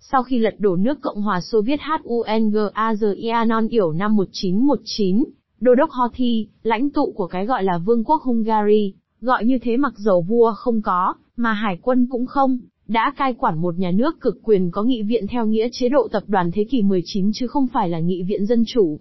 Sau 0.00 0.22
khi 0.22 0.38
lật 0.38 0.54
đổ 0.58 0.76
nước 0.76 1.00
Cộng 1.00 1.22
hòa 1.22 1.40
Xô 1.40 1.60
Viết 1.60 1.80
HUNGAZIANON 1.80 3.68
yểu 3.68 3.92
năm 3.92 4.16
1919, 4.16 5.24
Đô 5.60 5.74
đốc 5.74 5.90
Horthy, 5.90 6.48
lãnh 6.62 6.90
tụ 6.90 7.12
của 7.16 7.26
cái 7.26 7.46
gọi 7.46 7.64
là 7.64 7.78
Vương 7.78 8.04
quốc 8.04 8.22
Hungary, 8.22 8.94
gọi 9.20 9.44
như 9.44 9.58
thế 9.62 9.76
mặc 9.76 9.92
dầu 9.96 10.22
vua 10.22 10.52
không 10.56 10.82
có, 10.82 11.14
mà 11.36 11.52
hải 11.52 11.78
quân 11.82 12.06
cũng 12.10 12.26
không, 12.26 12.58
đã 12.88 13.12
cai 13.16 13.34
quản 13.34 13.58
một 13.58 13.78
nhà 13.78 13.90
nước 13.90 14.20
cực 14.20 14.38
quyền 14.42 14.70
có 14.70 14.82
nghị 14.82 15.02
viện 15.02 15.26
theo 15.26 15.46
nghĩa 15.46 15.68
chế 15.72 15.88
độ 15.88 16.08
tập 16.12 16.22
đoàn 16.26 16.50
thế 16.54 16.64
kỷ 16.70 16.82
19 16.82 17.30
chứ 17.34 17.46
không 17.46 17.66
phải 17.66 17.88
là 17.88 17.98
nghị 17.98 18.22
viện 18.22 18.46
dân 18.46 18.64
chủ. 18.66 19.00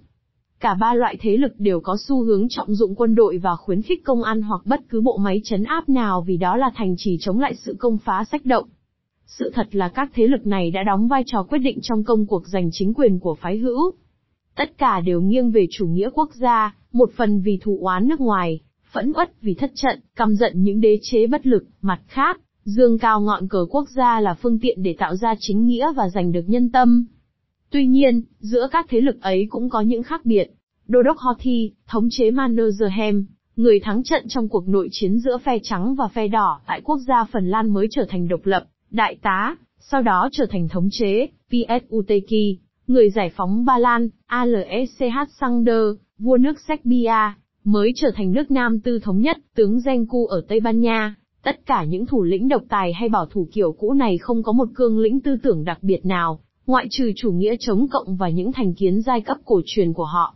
Cả 0.59 0.73
ba 0.73 0.93
loại 0.93 1.17
thế 1.19 1.37
lực 1.37 1.53
đều 1.57 1.79
có 1.79 1.97
xu 1.99 2.23
hướng 2.23 2.47
trọng 2.49 2.75
dụng 2.75 2.95
quân 2.95 3.15
đội 3.15 3.37
và 3.37 3.55
khuyến 3.55 3.81
khích 3.81 4.03
công 4.03 4.23
an 4.23 4.41
hoặc 4.41 4.61
bất 4.65 4.81
cứ 4.89 5.01
bộ 5.01 5.17
máy 5.17 5.41
chấn 5.43 5.63
áp 5.63 5.89
nào 5.89 6.21
vì 6.21 6.37
đó 6.37 6.57
là 6.57 6.71
thành 6.75 6.95
trì 6.97 7.17
chống 7.21 7.39
lại 7.39 7.55
sự 7.55 7.75
công 7.79 7.97
phá 7.97 8.23
sách 8.31 8.45
động. 8.45 8.65
Sự 9.25 9.51
thật 9.53 9.67
là 9.71 9.89
các 9.89 10.11
thế 10.13 10.27
lực 10.27 10.47
này 10.47 10.71
đã 10.71 10.83
đóng 10.83 11.07
vai 11.07 11.23
trò 11.25 11.43
quyết 11.43 11.59
định 11.59 11.79
trong 11.81 12.03
công 12.03 12.25
cuộc 12.25 12.47
giành 12.47 12.69
chính 12.71 12.93
quyền 12.93 13.19
của 13.19 13.35
phái 13.35 13.57
hữu. 13.57 13.91
Tất 14.55 14.77
cả 14.77 14.99
đều 14.99 15.21
nghiêng 15.21 15.51
về 15.51 15.67
chủ 15.71 15.87
nghĩa 15.87 16.09
quốc 16.13 16.29
gia, 16.33 16.75
một 16.91 17.09
phần 17.15 17.41
vì 17.41 17.59
thù 17.61 17.77
oán 17.81 18.07
nước 18.07 18.19
ngoài, 18.19 18.59
phẫn 18.91 19.13
uất 19.15 19.41
vì 19.41 19.53
thất 19.53 19.71
trận, 19.75 19.99
căm 20.15 20.35
giận 20.35 20.63
những 20.63 20.81
đế 20.81 20.99
chế 21.01 21.27
bất 21.27 21.47
lực, 21.47 21.63
mặt 21.81 21.99
khác, 22.07 22.39
dương 22.63 22.97
cao 22.97 23.21
ngọn 23.21 23.47
cờ 23.47 23.65
quốc 23.69 23.89
gia 23.89 24.19
là 24.19 24.33
phương 24.33 24.59
tiện 24.59 24.83
để 24.83 24.95
tạo 24.97 25.15
ra 25.15 25.35
chính 25.39 25.65
nghĩa 25.65 25.93
và 25.95 26.09
giành 26.09 26.31
được 26.31 26.43
nhân 26.47 26.71
tâm. 26.71 27.05
Tuy 27.69 27.87
nhiên, 27.87 28.21
giữa 28.39 28.67
các 28.71 28.85
thế 28.89 29.01
lực 29.01 29.21
ấy 29.21 29.47
cũng 29.49 29.69
có 29.69 29.81
những 29.81 30.03
khác 30.03 30.25
biệt. 30.25 30.51
Đô 30.87 31.01
đốc 31.01 31.17
Hothi, 31.17 31.71
thống 31.87 32.07
chế 32.11 32.31
Mannerheim, 32.31 33.25
người 33.55 33.79
thắng 33.79 34.03
trận 34.03 34.25
trong 34.27 34.49
cuộc 34.49 34.67
nội 34.67 34.87
chiến 34.91 35.19
giữa 35.19 35.37
phe 35.37 35.59
trắng 35.63 35.95
và 35.95 36.07
phe 36.07 36.27
đỏ 36.27 36.61
tại 36.67 36.81
quốc 36.81 36.97
gia 37.07 37.23
Phần 37.23 37.47
Lan 37.49 37.73
mới 37.73 37.87
trở 37.91 38.05
thành 38.09 38.27
độc 38.27 38.39
lập, 38.43 38.65
đại 38.91 39.17
tá, 39.21 39.55
sau 39.79 40.01
đó 40.01 40.29
trở 40.31 40.45
thành 40.49 40.67
thống 40.67 40.89
chế, 40.91 41.27
PSUTK, 41.49 42.31
người 42.87 43.09
giải 43.09 43.31
phóng 43.35 43.65
Ba 43.65 43.77
Lan, 43.77 44.09
ALSCH 44.25 45.31
Sander, 45.39 45.83
vua 46.19 46.37
nước 46.37 46.59
Serbia, 46.67 47.33
mới 47.63 47.91
trở 47.95 48.11
thành 48.15 48.31
nước 48.31 48.51
Nam 48.51 48.79
tư 48.79 48.99
thống 48.99 49.21
nhất, 49.21 49.37
tướng 49.55 49.77
Zenku 49.77 50.25
ở 50.25 50.41
Tây 50.47 50.59
Ban 50.59 50.79
Nha. 50.81 51.15
Tất 51.43 51.65
cả 51.65 51.83
những 51.83 52.05
thủ 52.05 52.23
lĩnh 52.23 52.47
độc 52.47 52.61
tài 52.69 52.93
hay 52.93 53.09
bảo 53.09 53.25
thủ 53.25 53.47
kiểu 53.53 53.71
cũ 53.71 53.93
này 53.93 54.17
không 54.17 54.43
có 54.43 54.51
một 54.51 54.69
cương 54.75 54.99
lĩnh 54.99 55.19
tư 55.19 55.37
tưởng 55.43 55.63
đặc 55.63 55.77
biệt 55.81 56.05
nào, 56.05 56.39
ngoại 56.67 56.87
trừ 56.89 57.11
chủ 57.15 57.31
nghĩa 57.31 57.55
chống 57.59 57.87
cộng 57.87 58.15
và 58.15 58.29
những 58.29 58.51
thành 58.51 58.73
kiến 58.73 59.01
giai 59.01 59.21
cấp 59.21 59.37
cổ 59.45 59.61
truyền 59.65 59.93
của 59.93 60.05
họ. 60.05 60.35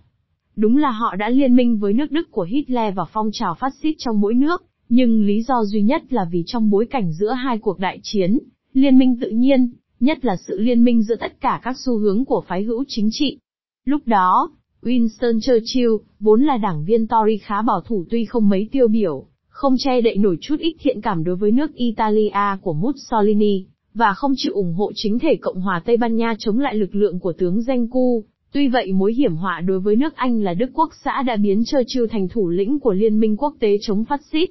Đúng 0.55 0.77
là 0.77 0.91
họ 0.91 1.15
đã 1.15 1.29
liên 1.29 1.55
minh 1.55 1.77
với 1.77 1.93
nước 1.93 2.11
Đức 2.11 2.31
của 2.31 2.43
Hitler 2.43 2.95
và 2.95 3.05
phong 3.13 3.29
trào 3.33 3.55
phát 3.55 3.73
xít 3.81 3.95
trong 3.97 4.21
mỗi 4.21 4.33
nước, 4.33 4.63
nhưng 4.89 5.25
lý 5.25 5.41
do 5.41 5.63
duy 5.63 5.81
nhất 5.81 6.13
là 6.13 6.25
vì 6.31 6.43
trong 6.45 6.69
bối 6.69 6.85
cảnh 6.85 7.13
giữa 7.13 7.31
hai 7.31 7.57
cuộc 7.57 7.79
đại 7.79 7.99
chiến, 8.03 8.39
liên 8.73 8.97
minh 8.97 9.17
tự 9.21 9.29
nhiên, 9.29 9.71
nhất 9.99 10.25
là 10.25 10.35
sự 10.47 10.59
liên 10.59 10.83
minh 10.83 11.03
giữa 11.03 11.15
tất 11.15 11.41
cả 11.41 11.59
các 11.63 11.77
xu 11.85 11.97
hướng 11.97 12.25
của 12.25 12.43
phái 12.47 12.63
hữu 12.63 12.83
chính 12.87 13.09
trị. 13.11 13.37
Lúc 13.85 14.01
đó, 14.05 14.51
Winston 14.81 15.39
Churchill, 15.39 15.89
vốn 16.19 16.43
là 16.43 16.57
đảng 16.57 16.85
viên 16.85 17.07
Tory 17.07 17.37
khá 17.37 17.61
bảo 17.61 17.81
thủ 17.81 18.05
tuy 18.09 18.25
không 18.25 18.49
mấy 18.49 18.69
tiêu 18.71 18.87
biểu, 18.87 19.25
không 19.49 19.75
che 19.77 20.01
đậy 20.01 20.17
nổi 20.17 20.37
chút 20.41 20.59
ít 20.59 20.75
thiện 20.79 21.01
cảm 21.01 21.23
đối 21.23 21.35
với 21.35 21.51
nước 21.51 21.73
Italia 21.73 22.57
của 22.61 22.73
Mussolini, 22.73 23.65
và 23.93 24.13
không 24.13 24.33
chịu 24.35 24.53
ủng 24.53 24.73
hộ 24.73 24.91
chính 24.95 25.19
thể 25.19 25.35
Cộng 25.41 25.61
hòa 25.61 25.81
Tây 25.85 25.97
Ban 25.97 26.15
Nha 26.15 26.35
chống 26.39 26.59
lại 26.59 26.75
lực 26.75 26.95
lượng 26.95 27.19
của 27.19 27.33
tướng 27.33 27.59
Zenku. 27.59 28.21
Tuy 28.53 28.67
vậy 28.67 28.91
mối 28.93 29.13
hiểm 29.13 29.35
họa 29.35 29.61
đối 29.61 29.79
với 29.79 29.95
nước 29.95 30.15
Anh 30.15 30.41
là 30.41 30.53
Đức 30.53 30.69
Quốc 30.73 30.89
xã 31.03 31.23
đã 31.23 31.35
biến 31.35 31.63
Churchill 31.65 32.07
thành 32.07 32.27
thủ 32.27 32.49
lĩnh 32.49 32.79
của 32.79 32.93
Liên 32.93 33.19
minh 33.19 33.37
quốc 33.37 33.55
tế 33.59 33.77
chống 33.81 34.05
phát 34.05 34.21
xít. 34.31 34.49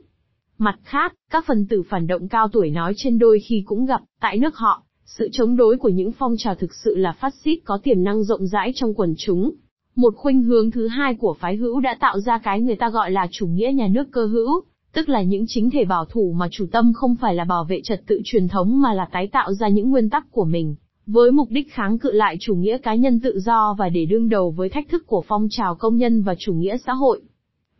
Mặt 0.58 0.78
khác, 0.84 1.14
các 1.30 1.44
phần 1.46 1.66
tử 1.66 1.82
phản 1.90 2.06
động 2.06 2.28
cao 2.28 2.48
tuổi 2.48 2.70
nói 2.70 2.92
trên 2.96 3.18
đôi 3.18 3.40
khi 3.48 3.62
cũng 3.66 3.86
gặp, 3.86 4.02
tại 4.20 4.38
nước 4.38 4.56
họ, 4.56 4.82
sự 5.04 5.28
chống 5.32 5.56
đối 5.56 5.76
của 5.76 5.88
những 5.88 6.12
phong 6.12 6.34
trào 6.38 6.54
thực 6.54 6.74
sự 6.74 6.96
là 6.96 7.12
phát 7.12 7.34
xít 7.34 7.60
có 7.64 7.78
tiềm 7.82 8.04
năng 8.04 8.24
rộng 8.24 8.46
rãi 8.46 8.72
trong 8.74 8.94
quần 8.94 9.14
chúng. 9.18 9.52
Một 9.96 10.14
khuynh 10.16 10.42
hướng 10.42 10.70
thứ 10.70 10.88
hai 10.88 11.14
của 11.14 11.36
phái 11.40 11.56
hữu 11.56 11.80
đã 11.80 11.96
tạo 12.00 12.20
ra 12.20 12.38
cái 12.38 12.60
người 12.60 12.76
ta 12.76 12.90
gọi 12.90 13.10
là 13.10 13.26
chủ 13.30 13.46
nghĩa 13.46 13.72
nhà 13.74 13.88
nước 13.90 14.04
cơ 14.10 14.26
hữu, 14.26 14.64
tức 14.92 15.08
là 15.08 15.22
những 15.22 15.44
chính 15.48 15.70
thể 15.70 15.84
bảo 15.84 16.04
thủ 16.04 16.32
mà 16.32 16.48
chủ 16.50 16.66
tâm 16.72 16.92
không 16.92 17.16
phải 17.16 17.34
là 17.34 17.44
bảo 17.44 17.64
vệ 17.64 17.80
trật 17.84 18.02
tự 18.06 18.20
truyền 18.24 18.48
thống 18.48 18.80
mà 18.80 18.94
là 18.94 19.08
tái 19.12 19.26
tạo 19.26 19.52
ra 19.52 19.68
những 19.68 19.90
nguyên 19.90 20.10
tắc 20.10 20.26
của 20.30 20.44
mình, 20.44 20.74
với 21.06 21.32
mục 21.32 21.48
đích 21.50 21.72
kháng 21.72 21.98
cự 21.98 22.12
lại 22.12 22.36
chủ 22.40 22.54
nghĩa 22.54 22.78
cá 22.78 22.94
nhân 22.94 23.20
tự 23.20 23.40
do 23.40 23.74
và 23.78 23.88
để 23.88 24.06
đương 24.06 24.28
đầu 24.28 24.50
với 24.50 24.68
thách 24.68 24.88
thức 24.88 25.06
của 25.06 25.24
phong 25.28 25.46
trào 25.50 25.74
công 25.74 25.96
nhân 25.96 26.22
và 26.22 26.34
chủ 26.38 26.52
nghĩa 26.52 26.76
xã 26.76 26.92
hội. 26.92 27.20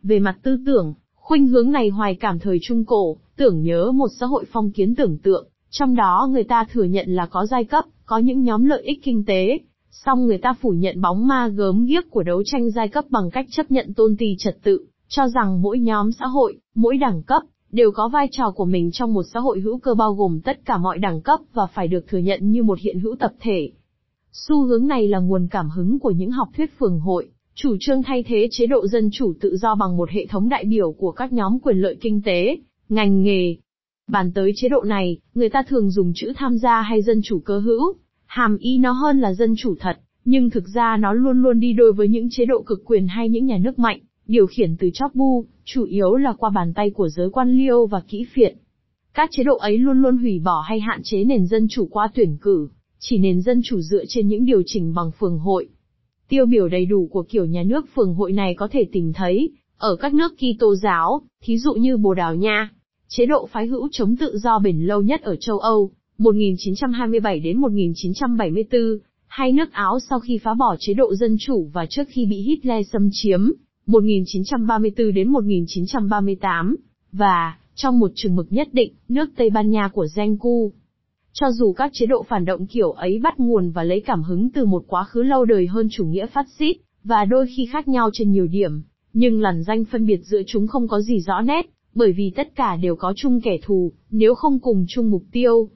Về 0.03 0.19
mặt 0.19 0.37
tư 0.43 0.57
tưởng, 0.65 0.93
khuynh 1.15 1.47
hướng 1.47 1.71
này 1.71 1.89
hoài 1.89 2.15
cảm 2.15 2.39
thời 2.39 2.57
Trung 2.61 2.85
Cổ, 2.85 3.17
tưởng 3.37 3.61
nhớ 3.61 3.91
một 3.91 4.07
xã 4.19 4.25
hội 4.25 4.45
phong 4.51 4.71
kiến 4.71 4.95
tưởng 4.95 5.17
tượng, 5.17 5.47
trong 5.69 5.95
đó 5.95 6.27
người 6.31 6.43
ta 6.43 6.65
thừa 6.71 6.83
nhận 6.83 7.09
là 7.09 7.25
có 7.25 7.45
giai 7.45 7.63
cấp, 7.63 7.85
có 8.05 8.17
những 8.17 8.43
nhóm 8.43 8.65
lợi 8.65 8.81
ích 8.81 9.03
kinh 9.03 9.25
tế, 9.25 9.59
song 9.91 10.25
người 10.25 10.37
ta 10.37 10.53
phủ 10.61 10.69
nhận 10.69 11.01
bóng 11.01 11.27
ma 11.27 11.47
gớm 11.47 11.85
ghiếc 11.85 12.09
của 12.09 12.23
đấu 12.23 12.43
tranh 12.45 12.71
giai 12.71 12.87
cấp 12.87 13.05
bằng 13.09 13.29
cách 13.31 13.45
chấp 13.51 13.71
nhận 13.71 13.93
tôn 13.93 14.15
ti 14.19 14.35
trật 14.37 14.57
tự, 14.63 14.85
cho 15.13 15.27
rằng 15.27 15.61
mỗi 15.61 15.79
nhóm 15.79 16.11
xã 16.11 16.25
hội, 16.25 16.57
mỗi 16.75 16.97
đẳng 16.97 17.23
cấp, 17.23 17.41
đều 17.71 17.91
có 17.91 18.09
vai 18.09 18.27
trò 18.31 18.51
của 18.55 18.65
mình 18.65 18.91
trong 18.91 19.13
một 19.13 19.23
xã 19.33 19.39
hội 19.39 19.59
hữu 19.59 19.77
cơ 19.77 19.93
bao 19.93 20.13
gồm 20.13 20.39
tất 20.43 20.65
cả 20.65 20.77
mọi 20.77 20.97
đẳng 20.97 21.21
cấp 21.21 21.39
và 21.53 21.67
phải 21.73 21.87
được 21.87 22.07
thừa 22.07 22.17
nhận 22.17 22.51
như 22.51 22.63
một 22.63 22.79
hiện 22.79 22.99
hữu 22.99 23.15
tập 23.15 23.31
thể. 23.39 23.71
Xu 24.31 24.65
hướng 24.65 24.87
này 24.87 25.07
là 25.07 25.19
nguồn 25.19 25.47
cảm 25.51 25.69
hứng 25.69 25.99
của 25.99 26.11
những 26.11 26.31
học 26.31 26.47
thuyết 26.57 26.77
phường 26.79 26.99
hội, 26.99 27.29
chủ 27.55 27.75
trương 27.79 28.03
thay 28.03 28.23
thế 28.23 28.47
chế 28.51 28.65
độ 28.65 28.87
dân 28.87 29.09
chủ 29.13 29.33
tự 29.41 29.57
do 29.57 29.75
bằng 29.75 29.97
một 29.97 30.09
hệ 30.09 30.25
thống 30.25 30.49
đại 30.49 30.65
biểu 30.65 30.91
của 30.91 31.11
các 31.11 31.33
nhóm 31.33 31.59
quyền 31.59 31.77
lợi 31.77 31.97
kinh 32.01 32.21
tế, 32.21 32.57
ngành 32.89 33.23
nghề. 33.23 33.55
Bàn 34.07 34.31
tới 34.33 34.51
chế 34.55 34.69
độ 34.69 34.81
này, 34.81 35.17
người 35.33 35.49
ta 35.49 35.63
thường 35.63 35.91
dùng 35.91 36.11
chữ 36.15 36.33
tham 36.35 36.57
gia 36.57 36.81
hay 36.81 37.01
dân 37.01 37.21
chủ 37.23 37.39
cơ 37.39 37.59
hữu, 37.59 37.93
hàm 38.25 38.57
ý 38.57 38.77
nó 38.77 38.91
hơn 38.91 39.19
là 39.19 39.33
dân 39.33 39.53
chủ 39.57 39.75
thật, 39.79 39.99
nhưng 40.25 40.49
thực 40.49 40.67
ra 40.67 40.97
nó 40.97 41.13
luôn 41.13 41.41
luôn 41.41 41.59
đi 41.59 41.73
đôi 41.73 41.93
với 41.93 42.07
những 42.07 42.27
chế 42.31 42.45
độ 42.45 42.61
cực 42.61 42.81
quyền 42.85 43.07
hay 43.07 43.29
những 43.29 43.45
nhà 43.45 43.57
nước 43.57 43.79
mạnh, 43.79 43.99
điều 44.27 44.47
khiển 44.47 44.75
từ 44.77 44.89
chóp 44.93 45.15
bu, 45.15 45.45
chủ 45.63 45.83
yếu 45.83 46.15
là 46.15 46.33
qua 46.33 46.49
bàn 46.49 46.73
tay 46.73 46.89
của 46.89 47.09
giới 47.09 47.29
quan 47.29 47.57
liêu 47.57 47.85
và 47.85 48.01
kỹ 48.07 48.25
phiện. 48.33 48.57
Các 49.13 49.29
chế 49.31 49.43
độ 49.43 49.57
ấy 49.57 49.77
luôn 49.77 50.01
luôn 50.01 50.17
hủy 50.17 50.39
bỏ 50.39 50.61
hay 50.67 50.79
hạn 50.79 51.01
chế 51.03 51.23
nền 51.23 51.45
dân 51.45 51.67
chủ 51.69 51.87
qua 51.91 52.09
tuyển 52.15 52.37
cử, 52.41 52.69
chỉ 52.99 53.17
nền 53.17 53.41
dân 53.41 53.61
chủ 53.63 53.81
dựa 53.81 54.03
trên 54.07 54.27
những 54.27 54.45
điều 54.45 54.61
chỉnh 54.65 54.93
bằng 54.93 55.11
phường 55.19 55.39
hội. 55.39 55.67
Tiêu 56.29 56.45
biểu 56.45 56.67
đầy 56.67 56.85
đủ 56.85 57.07
của 57.11 57.23
kiểu 57.23 57.45
nhà 57.45 57.63
nước 57.63 57.85
phường 57.95 58.13
hội 58.13 58.31
này 58.31 58.55
có 58.55 58.67
thể 58.71 58.85
tìm 58.91 59.13
thấy 59.13 59.51
ở 59.77 59.95
các 59.95 60.13
nước 60.13 60.33
Kitô 60.37 60.75
giáo, 60.75 61.21
thí 61.43 61.57
dụ 61.57 61.73
như 61.73 61.97
Bồ 61.97 62.13
Đào 62.13 62.35
Nha, 62.35 62.69
chế 63.07 63.25
độ 63.25 63.47
phái 63.51 63.67
hữu 63.67 63.89
chống 63.91 64.15
tự 64.15 64.37
do 64.37 64.59
bền 64.59 64.79
lâu 64.79 65.01
nhất 65.01 65.21
ở 65.21 65.35
châu 65.35 65.59
Âu, 65.59 65.91
1927 66.17 67.39
đến 67.39 67.57
1974, 67.57 68.81
hay 69.27 69.51
nước 69.51 69.71
Áo 69.71 69.99
sau 70.09 70.19
khi 70.19 70.37
phá 70.37 70.53
bỏ 70.53 70.75
chế 70.79 70.93
độ 70.93 71.15
dân 71.15 71.35
chủ 71.39 71.69
và 71.73 71.85
trước 71.89 72.03
khi 72.09 72.25
bị 72.25 72.37
Hitler 72.37 72.87
xâm 72.91 73.09
chiếm, 73.11 73.51
1934 73.85 75.13
đến 75.13 75.29
1938, 75.31 76.75
và, 77.11 77.57
trong 77.75 77.99
một 77.99 78.11
trường 78.15 78.35
mực 78.35 78.47
nhất 78.49 78.67
định, 78.71 78.93
nước 79.09 79.29
Tây 79.35 79.49
Ban 79.49 79.69
Nha 79.69 79.89
của 79.93 80.07
Genku. 80.15 80.71
Cho 81.33 81.51
dù 81.51 81.73
các 81.73 81.91
chế 81.93 82.05
độ 82.05 82.23
phản 82.23 82.45
động 82.45 82.67
kiểu 82.67 82.91
ấy 82.91 83.19
bắt 83.23 83.39
nguồn 83.39 83.71
và 83.71 83.83
lấy 83.83 84.01
cảm 84.01 84.23
hứng 84.23 84.49
từ 84.49 84.65
một 84.65 84.83
quá 84.87 85.03
khứ 85.03 85.23
lâu 85.23 85.45
đời 85.45 85.67
hơn 85.67 85.87
chủ 85.91 86.05
nghĩa 86.05 86.25
phát 86.25 86.45
xít, 86.59 86.77
và 87.03 87.25
đôi 87.25 87.45
khi 87.55 87.65
khác 87.65 87.87
nhau 87.87 88.09
trên 88.13 88.31
nhiều 88.31 88.47
điểm, 88.47 88.81
nhưng 89.13 89.41
làn 89.41 89.63
danh 89.63 89.85
phân 89.85 90.05
biệt 90.05 90.21
giữa 90.23 90.41
chúng 90.47 90.67
không 90.67 90.87
có 90.87 91.01
gì 91.01 91.19
rõ 91.19 91.41
nét, 91.41 91.69
bởi 91.95 92.11
vì 92.11 92.31
tất 92.35 92.55
cả 92.55 92.75
đều 92.75 92.95
có 92.95 93.13
chung 93.15 93.41
kẻ 93.41 93.57
thù, 93.63 93.91
nếu 94.11 94.35
không 94.35 94.59
cùng 94.59 94.85
chung 94.89 95.11
mục 95.11 95.23
tiêu. 95.31 95.69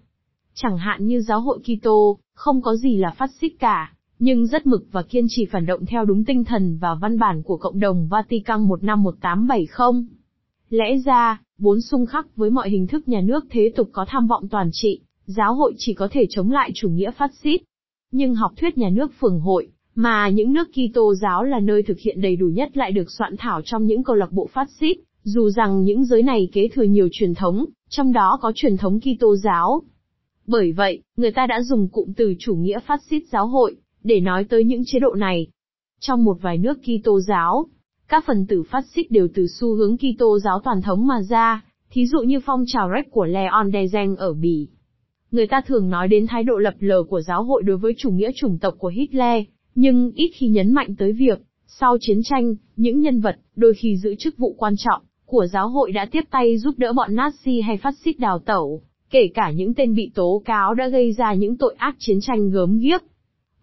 Chẳng 0.53 0.77
hạn 0.77 1.07
như 1.07 1.21
giáo 1.21 1.41
hội 1.41 1.59
Kitô, 1.59 2.17
không 2.33 2.61
có 2.61 2.75
gì 2.75 2.97
là 2.97 3.15
phát 3.17 3.31
xít 3.41 3.49
cả, 3.59 3.94
nhưng 4.19 4.47
rất 4.47 4.67
mực 4.67 4.87
và 4.91 5.03
kiên 5.03 5.25
trì 5.29 5.45
phản 5.45 5.65
động 5.65 5.85
theo 5.85 6.05
đúng 6.05 6.25
tinh 6.25 6.43
thần 6.43 6.77
và 6.77 6.95
văn 7.01 7.19
bản 7.19 7.43
của 7.43 7.57
cộng 7.57 7.79
đồng 7.79 8.07
Vatican 8.07 8.61
một 8.61 8.83
năm 8.83 9.03
1870. 9.03 10.05
Lẽ 10.69 10.97
ra, 11.05 11.41
vốn 11.57 11.81
xung 11.81 12.05
khắc 12.05 12.35
với 12.35 12.49
mọi 12.49 12.69
hình 12.69 12.87
thức 12.87 13.07
nhà 13.07 13.21
nước 13.21 13.45
thế 13.49 13.71
tục 13.75 13.89
có 13.91 14.05
tham 14.07 14.27
vọng 14.27 14.47
toàn 14.47 14.69
trị, 14.73 14.99
giáo 15.25 15.53
hội 15.53 15.73
chỉ 15.77 15.93
có 15.93 16.07
thể 16.11 16.25
chống 16.29 16.51
lại 16.51 16.71
chủ 16.75 16.89
nghĩa 16.89 17.11
phát 17.11 17.31
xít. 17.43 17.61
Nhưng 18.11 18.35
học 18.35 18.51
thuyết 18.57 18.77
nhà 18.77 18.89
nước 18.89 19.11
phường 19.19 19.39
hội, 19.39 19.67
mà 19.95 20.29
những 20.29 20.53
nước 20.53 20.67
Kitô 20.71 21.13
giáo 21.15 21.43
là 21.43 21.59
nơi 21.59 21.83
thực 21.83 21.99
hiện 21.99 22.21
đầy 22.21 22.35
đủ 22.35 22.47
nhất 22.47 22.77
lại 22.77 22.91
được 22.91 23.11
soạn 23.11 23.35
thảo 23.37 23.61
trong 23.65 23.85
những 23.85 24.03
câu 24.03 24.15
lạc 24.15 24.31
bộ 24.31 24.49
phát 24.53 24.69
xít, 24.79 24.97
dù 25.23 25.49
rằng 25.49 25.83
những 25.83 26.05
giới 26.05 26.23
này 26.23 26.49
kế 26.53 26.67
thừa 26.67 26.83
nhiều 26.83 27.07
truyền 27.11 27.33
thống, 27.33 27.65
trong 27.89 28.13
đó 28.13 28.39
có 28.41 28.51
truyền 28.55 28.77
thống 28.77 28.99
Kitô 28.99 29.35
giáo. 29.35 29.81
Bởi 30.47 30.71
vậy, 30.71 31.01
người 31.17 31.31
ta 31.31 31.47
đã 31.47 31.61
dùng 31.61 31.89
cụm 31.89 32.13
từ 32.13 32.35
chủ 32.39 32.55
nghĩa 32.55 32.79
phát 32.79 33.01
xít 33.09 33.23
giáo 33.31 33.47
hội, 33.47 33.75
để 34.05 34.19
nói 34.19 34.43
tới 34.43 34.63
những 34.63 34.83
chế 34.85 34.99
độ 34.99 35.13
này. 35.13 35.47
Trong 35.99 36.23
một 36.23 36.37
vài 36.41 36.57
nước 36.57 36.77
Kitô 36.81 37.19
giáo, 37.19 37.65
các 38.07 38.23
phần 38.27 38.45
tử 38.47 38.63
phát 38.63 38.85
xít 38.95 39.11
đều 39.11 39.27
từ 39.35 39.47
xu 39.47 39.75
hướng 39.75 39.97
Kitô 39.97 40.39
giáo 40.39 40.61
toàn 40.63 40.81
thống 40.81 41.07
mà 41.07 41.21
ra, 41.21 41.65
thí 41.91 42.07
dụ 42.07 42.19
như 42.19 42.39
phong 42.45 42.63
trào 42.67 42.89
Reich 42.95 43.11
của 43.11 43.25
Leon 43.25 43.63
Dezen 43.63 44.15
ở 44.15 44.33
Bỉ. 44.33 44.67
Người 45.31 45.47
ta 45.47 45.61
thường 45.67 45.89
nói 45.89 46.07
đến 46.07 46.27
thái 46.27 46.43
độ 46.43 46.57
lập 46.57 46.73
lờ 46.79 47.03
của 47.03 47.21
giáo 47.21 47.43
hội 47.43 47.63
đối 47.63 47.77
với 47.77 47.93
chủ 47.97 48.09
nghĩa 48.09 48.31
chủng 48.35 48.57
tộc 48.59 48.75
của 48.77 48.87
Hitler, 48.87 49.43
nhưng 49.75 50.11
ít 50.15 50.31
khi 50.35 50.47
nhấn 50.47 50.73
mạnh 50.73 50.95
tới 50.97 51.13
việc, 51.13 51.41
sau 51.67 51.97
chiến 52.01 52.19
tranh, 52.23 52.55
những 52.75 52.99
nhân 52.99 53.19
vật, 53.19 53.35
đôi 53.55 53.73
khi 53.73 53.97
giữ 53.97 54.15
chức 54.15 54.37
vụ 54.37 54.55
quan 54.57 54.73
trọng, 54.77 55.01
của 55.25 55.47
giáo 55.47 55.69
hội 55.69 55.91
đã 55.91 56.05
tiếp 56.11 56.23
tay 56.31 56.57
giúp 56.57 56.73
đỡ 56.77 56.93
bọn 56.93 57.15
Nazi 57.15 57.63
hay 57.63 57.77
phát 57.77 57.93
xít 58.05 58.19
đào 58.19 58.39
tẩu, 58.39 58.81
kể 59.09 59.27
cả 59.33 59.51
những 59.51 59.73
tên 59.73 59.95
bị 59.95 60.11
tố 60.15 60.41
cáo 60.45 60.73
đã 60.73 60.87
gây 60.87 61.11
ra 61.11 61.33
những 61.33 61.57
tội 61.57 61.75
ác 61.77 61.95
chiến 61.99 62.19
tranh 62.21 62.49
gớm 62.49 62.79
ghiếc. 62.79 63.01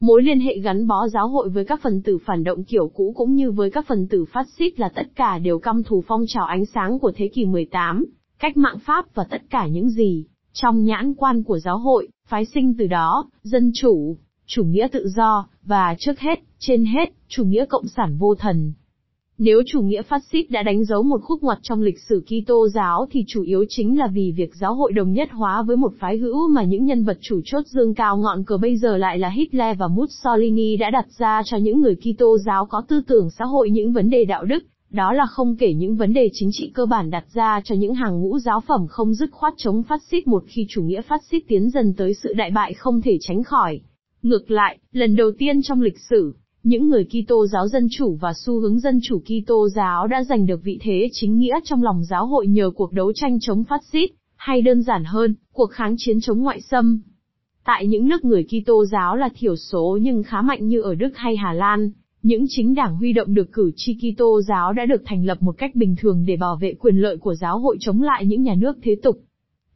Mối 0.03 0.23
liên 0.23 0.41
hệ 0.41 0.59
gắn 0.59 0.87
bó 0.87 1.09
giáo 1.09 1.29
hội 1.29 1.49
với 1.49 1.65
các 1.65 1.81
phần 1.83 2.03
tử 2.03 2.19
phản 2.27 2.45
động 2.45 2.65
kiểu 2.65 2.89
cũ 2.95 3.13
cũng 3.17 3.35
như 3.35 3.51
với 3.51 3.71
các 3.71 3.87
phần 3.89 4.09
tử 4.09 4.25
phát 4.25 4.47
xít 4.59 4.81
là 4.81 4.89
tất 4.89 5.07
cả 5.15 5.39
đều 5.39 5.59
căm 5.59 5.83
thù 5.83 6.05
phong 6.07 6.25
trào 6.29 6.45
ánh 6.45 6.67
sáng 6.67 6.99
của 6.99 7.13
thế 7.17 7.29
kỷ 7.35 7.45
18, 7.45 8.05
cách 8.39 8.57
mạng 8.57 8.79
Pháp 8.79 9.15
và 9.15 9.25
tất 9.25 9.43
cả 9.51 9.67
những 9.67 9.91
gì, 9.91 10.27
trong 10.53 10.85
nhãn 10.85 11.15
quan 11.15 11.43
của 11.43 11.59
giáo 11.59 11.79
hội, 11.79 12.09
phái 12.29 12.45
sinh 12.45 12.75
từ 12.79 12.87
đó, 12.87 13.31
dân 13.43 13.71
chủ, 13.75 14.17
chủ 14.47 14.65
nghĩa 14.65 14.89
tự 14.93 15.09
do, 15.09 15.49
và 15.63 15.95
trước 15.99 16.21
hết, 16.21 16.41
trên 16.59 16.85
hết, 16.85 17.13
chủ 17.29 17.45
nghĩa 17.45 17.65
cộng 17.67 17.89
sản 17.89 18.17
vô 18.19 18.35
thần. 18.35 18.73
Nếu 19.39 19.63
chủ 19.67 19.81
nghĩa 19.81 20.03
phát 20.03 20.23
xít 20.33 20.51
đã 20.51 20.63
đánh 20.63 20.85
dấu 20.85 21.03
một 21.03 21.21
khúc 21.23 21.43
ngoặt 21.43 21.59
trong 21.63 21.83
lịch 21.83 21.99
sử 22.09 22.25
Kitô 22.27 22.69
giáo 22.69 23.07
thì 23.11 23.25
chủ 23.27 23.43
yếu 23.43 23.65
chính 23.69 23.99
là 23.99 24.07
vì 24.07 24.33
việc 24.37 24.55
giáo 24.55 24.75
hội 24.75 24.93
đồng 24.93 25.13
nhất 25.13 25.29
hóa 25.33 25.63
với 25.63 25.77
một 25.77 25.93
phái 25.99 26.19
hữu 26.19 26.49
mà 26.49 26.63
những 26.63 26.85
nhân 26.85 27.05
vật 27.05 27.19
chủ 27.21 27.41
chốt 27.45 27.67
dương 27.67 27.95
cao 27.95 28.17
ngọn 28.17 28.45
cờ 28.45 28.57
bây 28.57 28.77
giờ 28.77 28.97
lại 28.97 29.19
là 29.19 29.29
Hitler 29.29 29.79
và 29.79 29.89
Mussolini 29.89 30.77
đã 30.77 30.91
đặt 30.91 31.07
ra 31.19 31.43
cho 31.45 31.57
những 31.57 31.81
người 31.81 31.97
Kitô 31.97 32.39
giáo 32.39 32.67
có 32.67 32.83
tư 32.89 33.01
tưởng 33.07 33.31
xã 33.31 33.45
hội 33.45 33.71
những 33.71 33.93
vấn 33.93 34.11
đề 34.11 34.25
đạo 34.25 34.45
đức, 34.45 34.65
đó 34.91 35.13
là 35.13 35.27
không 35.27 35.57
kể 35.57 35.75
những 35.75 35.97
vấn 35.97 36.13
đề 36.13 36.31
chính 36.33 36.51
trị 36.53 36.71
cơ 36.75 36.87
bản 36.87 37.11
đặt 37.11 37.25
ra 37.35 37.61
cho 37.65 37.75
những 37.75 37.95
hàng 37.95 38.21
ngũ 38.21 38.39
giáo 38.39 38.61
phẩm 38.61 38.87
không 38.89 39.15
dứt 39.15 39.31
khoát 39.33 39.55
chống 39.57 39.83
phát 39.83 40.03
xít 40.11 40.27
một 40.27 40.45
khi 40.47 40.67
chủ 40.69 40.83
nghĩa 40.83 41.03
phát 41.03 41.21
xít 41.31 41.41
tiến 41.49 41.71
dần 41.71 41.95
tới 41.97 42.15
sự 42.15 42.33
đại 42.33 42.51
bại 42.51 42.75
không 42.75 43.03
thể 43.03 43.19
tránh 43.21 43.43
khỏi. 43.43 43.81
Ngược 44.23 44.51
lại, 44.51 44.79
lần 44.93 45.17
đầu 45.17 45.31
tiên 45.39 45.63
trong 45.63 45.81
lịch 45.81 45.99
sử, 46.11 46.35
những 46.63 46.89
người 46.89 47.05
Kitô 47.05 47.47
giáo 47.47 47.69
dân 47.69 47.87
chủ 47.91 48.15
và 48.21 48.33
xu 48.37 48.61
hướng 48.61 48.79
dân 48.79 48.99
chủ 49.03 49.21
Kitô 49.21 49.69
giáo 49.69 50.07
đã 50.07 50.25
giành 50.25 50.47
được 50.47 50.61
vị 50.65 50.79
thế 50.83 51.09
chính 51.13 51.39
nghĩa 51.39 51.59
trong 51.65 51.83
lòng 51.83 52.05
giáo 52.05 52.27
hội 52.27 52.47
nhờ 52.47 52.71
cuộc 52.71 52.93
đấu 52.93 53.13
tranh 53.13 53.39
chống 53.41 53.65
phát 53.65 53.81
xít, 53.93 54.11
hay 54.37 54.63
đơn 54.63 54.83
giản 54.83 55.05
hơn, 55.05 55.35
cuộc 55.53 55.71
kháng 55.71 55.95
chiến 55.99 56.21
chống 56.21 56.41
ngoại 56.41 56.61
xâm. 56.61 57.01
Tại 57.65 57.87
những 57.87 58.09
nước 58.09 58.25
người 58.25 58.45
Kitô 58.45 58.85
giáo 58.85 59.17
là 59.17 59.29
thiểu 59.35 59.57
số 59.57 59.99
nhưng 60.03 60.23
khá 60.23 60.43
mạnh 60.43 60.69
như 60.69 60.81
ở 60.81 60.95
Đức 60.95 61.17
hay 61.17 61.37
Hà 61.37 61.53
Lan, 61.53 61.91
những 62.23 62.45
chính 62.49 62.75
đảng 62.75 62.97
huy 62.97 63.13
động 63.13 63.35
được 63.35 63.53
cử 63.53 63.71
tri 63.77 63.95
Kitô 63.95 64.41
giáo 64.43 64.73
đã 64.73 64.87
được 64.87 65.03
thành 65.05 65.25
lập 65.25 65.43
một 65.43 65.59
cách 65.59 65.75
bình 65.75 65.97
thường 65.99 66.25
để 66.27 66.37
bảo 66.37 66.57
vệ 66.57 66.75
quyền 66.75 66.97
lợi 66.97 67.17
của 67.17 67.35
giáo 67.35 67.59
hội 67.59 67.77
chống 67.81 68.03
lại 68.03 68.27
những 68.27 68.43
nhà 68.43 68.55
nước 68.55 68.77
thế 68.83 68.97
tục. 69.03 69.19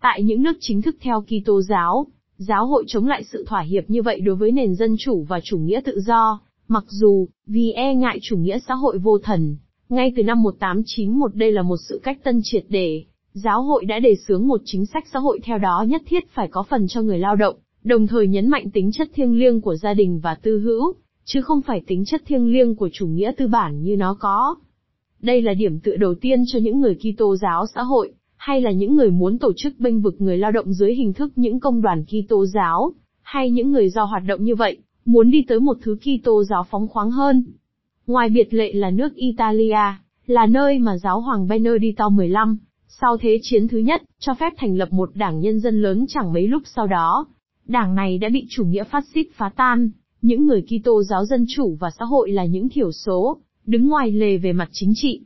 Tại 0.01 0.23
những 0.23 0.43
nước 0.43 0.57
chính 0.61 0.83
thức 0.83 0.97
theo 1.01 1.21
Kitô 1.23 1.63
giáo, 1.63 2.07
giáo 2.37 2.67
hội 2.67 2.85
chống 2.87 3.07
lại 3.07 3.25
sự 3.25 3.45
thỏa 3.49 3.61
hiệp 3.61 3.91
như 3.91 4.03
vậy 4.03 4.21
đối 4.21 4.37
với 4.37 4.53
nền 4.53 4.75
dân 4.75 4.97
chủ 4.99 5.23
và 5.29 5.41
chủ 5.45 5.59
nghĩa 5.59 5.81
tự 5.85 6.01
do, 6.01 6.41
mặc 6.69 6.85
dù, 6.89 7.29
vì 7.47 7.73
e 7.73 7.95
ngại 7.95 8.19
chủ 8.23 8.37
nghĩa 8.37 8.59
xã 8.69 8.75
hội 8.75 8.99
vô 8.99 9.19
thần, 9.19 9.57
ngay 9.89 10.13
từ 10.17 10.23
năm 10.23 10.43
1891 10.43 11.35
đây 11.35 11.53
là 11.53 11.63
một 11.63 11.77
sự 11.89 12.01
cách 12.03 12.19
tân 12.25 12.41
triệt 12.43 12.65
để, 12.69 13.05
giáo 13.33 13.63
hội 13.63 13.85
đã 13.85 13.99
đề 13.99 14.15
xướng 14.29 14.49
một 14.49 14.61
chính 14.65 14.87
sách 14.87 15.05
xã 15.13 15.19
hội 15.19 15.41
theo 15.43 15.59
đó 15.59 15.85
nhất 15.89 16.03
thiết 16.07 16.31
phải 16.31 16.49
có 16.49 16.63
phần 16.71 16.89
cho 16.89 17.03
người 17.03 17.19
lao 17.19 17.37
động, 17.37 17.57
đồng 17.85 18.07
thời 18.07 18.29
nhấn 18.29 18.49
mạnh 18.49 18.71
tính 18.71 18.91
chất 18.93 19.09
thiêng 19.15 19.39
liêng 19.39 19.61
của 19.61 19.77
gia 19.77 19.95
đình 19.95 20.21
và 20.23 20.35
tư 20.35 20.61
hữu, 20.61 20.95
chứ 21.25 21.41
không 21.43 21.63
phải 21.63 21.83
tính 21.87 22.05
chất 22.05 22.23
thiêng 22.27 22.53
liêng 22.53 22.75
của 22.75 22.89
chủ 22.93 23.07
nghĩa 23.07 23.33
tư 23.37 23.47
bản 23.47 23.83
như 23.83 23.97
nó 23.97 24.17
có. 24.21 24.55
Đây 25.23 25.43
là 25.43 25.55
điểm 25.55 25.81
tựa 25.81 25.97
đầu 25.97 26.15
tiên 26.15 26.43
cho 26.47 26.59
những 26.59 26.81
người 26.81 26.95
Kitô 26.95 27.37
giáo 27.37 27.67
xã 27.75 27.83
hội, 27.83 28.13
hay 28.37 28.61
là 28.61 28.71
những 28.71 28.97
người 28.97 29.11
muốn 29.11 29.39
tổ 29.39 29.53
chức 29.57 29.73
bênh 29.79 30.01
vực 30.01 30.15
người 30.19 30.39
lao 30.39 30.53
động 30.53 30.73
dưới 30.73 30.95
hình 30.95 31.13
thức 31.13 31.33
những 31.37 31.61
công 31.61 31.83
đoàn 31.83 32.05
Kitô 32.05 32.47
giáo, 32.47 32.93
hay 33.23 33.51
những 33.51 33.71
người 33.71 33.89
do 33.91 34.05
hoạt 34.05 34.23
động 34.27 34.45
như 34.45 34.55
vậy, 34.55 34.79
muốn 35.07 35.31
đi 35.31 35.45
tới 35.49 35.61
một 35.61 35.79
thứ 35.83 35.97
Kitô 35.97 36.45
giáo 36.45 36.67
phóng 36.71 36.89
khoáng 36.89 37.11
hơn. 37.11 37.45
Ngoài 38.07 38.29
biệt 38.29 38.55
lệ 38.55 38.73
là 38.73 38.91
nước 38.91 39.15
Italia, 39.15 39.95
là 40.27 40.47
nơi 40.47 40.79
mà 40.79 40.99
giáo 40.99 41.21
hoàng 41.21 41.49
Benedicto 41.49 42.11
XV, 42.11 42.37
sau 42.89 43.17
Thế 43.17 43.39
chiến 43.43 43.69
thứ 43.69 43.79
nhất, 43.79 44.03
cho 44.19 44.35
phép 44.35 44.53
thành 44.57 44.77
lập 44.77 44.93
một 44.93 45.11
đảng 45.15 45.41
nhân 45.41 45.61
dân 45.61 45.83
lớn 45.83 46.05
chẳng 46.09 46.33
mấy 46.33 46.47
lúc 46.49 46.63
sau 46.67 46.87
đó. 46.87 47.27
Đảng 47.67 47.95
này 47.95 48.19
đã 48.19 48.29
bị 48.29 48.47
chủ 48.49 48.65
nghĩa 48.65 48.85
phát 48.85 49.05
xít 49.15 49.27
phá 49.35 49.51
tan, 49.57 49.91
những 50.23 50.47
người 50.47 50.63
Kitô 50.63 51.03
giáo 51.03 51.25
dân 51.25 51.47
chủ 51.49 51.77
và 51.81 51.91
xã 51.99 52.05
hội 52.05 52.31
là 52.31 52.45
những 52.45 52.69
thiểu 52.69 52.93
số, 52.93 53.39
đứng 53.67 53.89
ngoài 53.89 54.13
lề 54.13 54.37
về 54.37 54.53
mặt 54.53 54.69
chính 54.73 54.93
trị. 54.95 55.21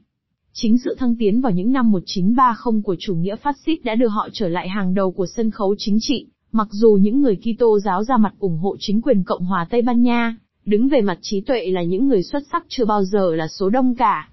Chính 0.53 0.79
sự 0.79 0.95
thăng 0.99 1.16
tiến 1.19 1.40
vào 1.40 1.53
những 1.53 1.73
năm 1.73 1.90
1930 1.90 2.83
của 2.85 2.97
chủ 2.99 3.14
nghĩa 3.14 3.37
phát 3.37 3.57
xít 3.66 3.85
đã 3.85 3.95
đưa 3.95 4.09
họ 4.09 4.29
trở 4.33 4.49
lại 4.49 4.69
hàng 4.69 4.95
đầu 4.95 5.12
của 5.12 5.27
sân 5.27 5.51
khấu 5.51 5.75
chính 5.79 5.99
trị, 6.01 6.27
mặc 6.53 6.69
dù 6.71 6.99
những 7.01 7.23
người 7.23 7.37
Kitô 7.37 7.79
giáo 7.81 8.05
ra 8.05 8.17
mặt 8.17 8.35
ủng 8.39 8.59
hộ 8.59 8.77
chính 8.79 9.03
quyền 9.03 9.25
Cộng 9.25 9.45
hòa 9.45 9.67
Tây 9.71 9.83
Ban 9.83 10.03
Nha, 10.03 10.37
đứng 10.65 10.89
về 10.89 11.01
mặt 11.01 11.19
trí 11.23 11.41
tuệ 11.41 11.67
là 11.71 11.83
những 11.83 12.09
người 12.09 12.23
xuất 12.23 12.43
sắc 12.53 12.65
chưa 12.69 12.85
bao 12.85 13.05
giờ 13.05 13.35
là 13.35 13.49
số 13.49 13.71
đông 13.71 13.95
cả. 13.95 14.29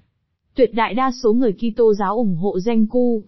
Tuyệt 0.55 0.73
đại 0.73 0.93
đa 0.93 1.11
số 1.23 1.33
người 1.33 1.53
Kitô 1.53 1.93
giáo 1.93 2.15
ủng 2.15 2.35
hộ 2.35 2.57
Genku. 2.65 3.23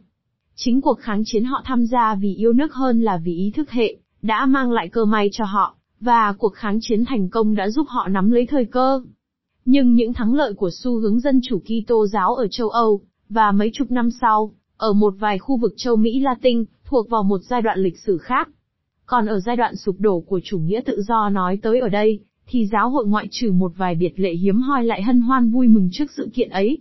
Chính 0.56 0.82
cuộc 0.82 1.00
kháng 1.00 1.24
chiến 1.26 1.44
họ 1.44 1.62
tham 1.66 1.86
gia 1.86 2.16
vì 2.16 2.36
yêu 2.36 2.54
nước 2.54 2.74
hơn 2.74 3.02
là 3.02 3.18
vì 3.18 3.36
ý 3.36 3.52
thức 3.56 3.72
hệ, 3.72 3.98
đã 4.22 4.46
mang 4.46 4.72
lại 4.72 4.90
cơ 4.90 5.06
may 5.06 5.30
cho 5.32 5.46
họ. 5.46 5.76
Và 6.00 6.34
cuộc 6.38 6.54
kháng 6.54 6.80
chiến 6.82 7.06
thành 7.06 7.30
công 7.30 7.56
đã 7.56 7.70
giúp 7.70 7.88
họ 7.90 8.08
nắm 8.08 8.32
lấy 8.32 8.46
thời 8.46 8.66
cơ. 8.66 9.02
Nhưng 9.66 9.94
những 9.94 10.14
thắng 10.14 10.34
lợi 10.34 10.54
của 10.54 10.70
xu 10.74 11.00
hướng 11.00 11.20
dân 11.20 11.40
chủ 11.44 11.60
Kitô 11.60 12.08
giáo 12.08 12.36
ở 12.36 12.48
châu 12.48 12.70
Âu, 12.70 13.02
và 13.30 13.52
mấy 13.52 13.70
chục 13.74 13.92
năm 13.92 14.10
sau, 14.22 14.52
ở 14.78 14.94
một 14.94 15.14
vài 15.20 15.40
khu 15.40 15.58
vực 15.58 15.74
châu 15.78 15.96
Mỹ 15.96 16.20
Latin, 16.20 16.66
thuộc 16.86 17.10
vào 17.10 17.24
một 17.24 17.40
giai 17.44 17.62
đoạn 17.62 17.80
lịch 17.80 17.98
sử 18.00 18.18
khác. 18.18 18.50
Còn 19.10 19.26
ở 19.26 19.40
giai 19.40 19.56
đoạn 19.56 19.76
sụp 19.76 19.96
đổ 20.00 20.20
của 20.20 20.40
chủ 20.44 20.60
nghĩa 20.60 20.82
tự 20.86 21.02
do 21.02 21.30
nói 21.30 21.60
tới 21.62 21.80
ở 21.80 21.90
đây, 21.90 22.20
thì 22.48 22.66
giáo 22.66 22.90
hội 22.90 23.06
ngoại 23.08 23.28
trừ 23.32 23.52
một 23.52 23.72
vài 23.78 23.96
biệt 23.96 24.20
lệ 24.20 24.34
hiếm 24.34 24.62
hoi 24.62 24.86
lại 24.86 25.02
hân 25.02 25.22
hoan 25.22 25.52
vui 25.52 25.68
mừng 25.68 25.90
trước 25.92 26.12
sự 26.12 26.30
kiện 26.34 26.50
ấy. 26.50 26.78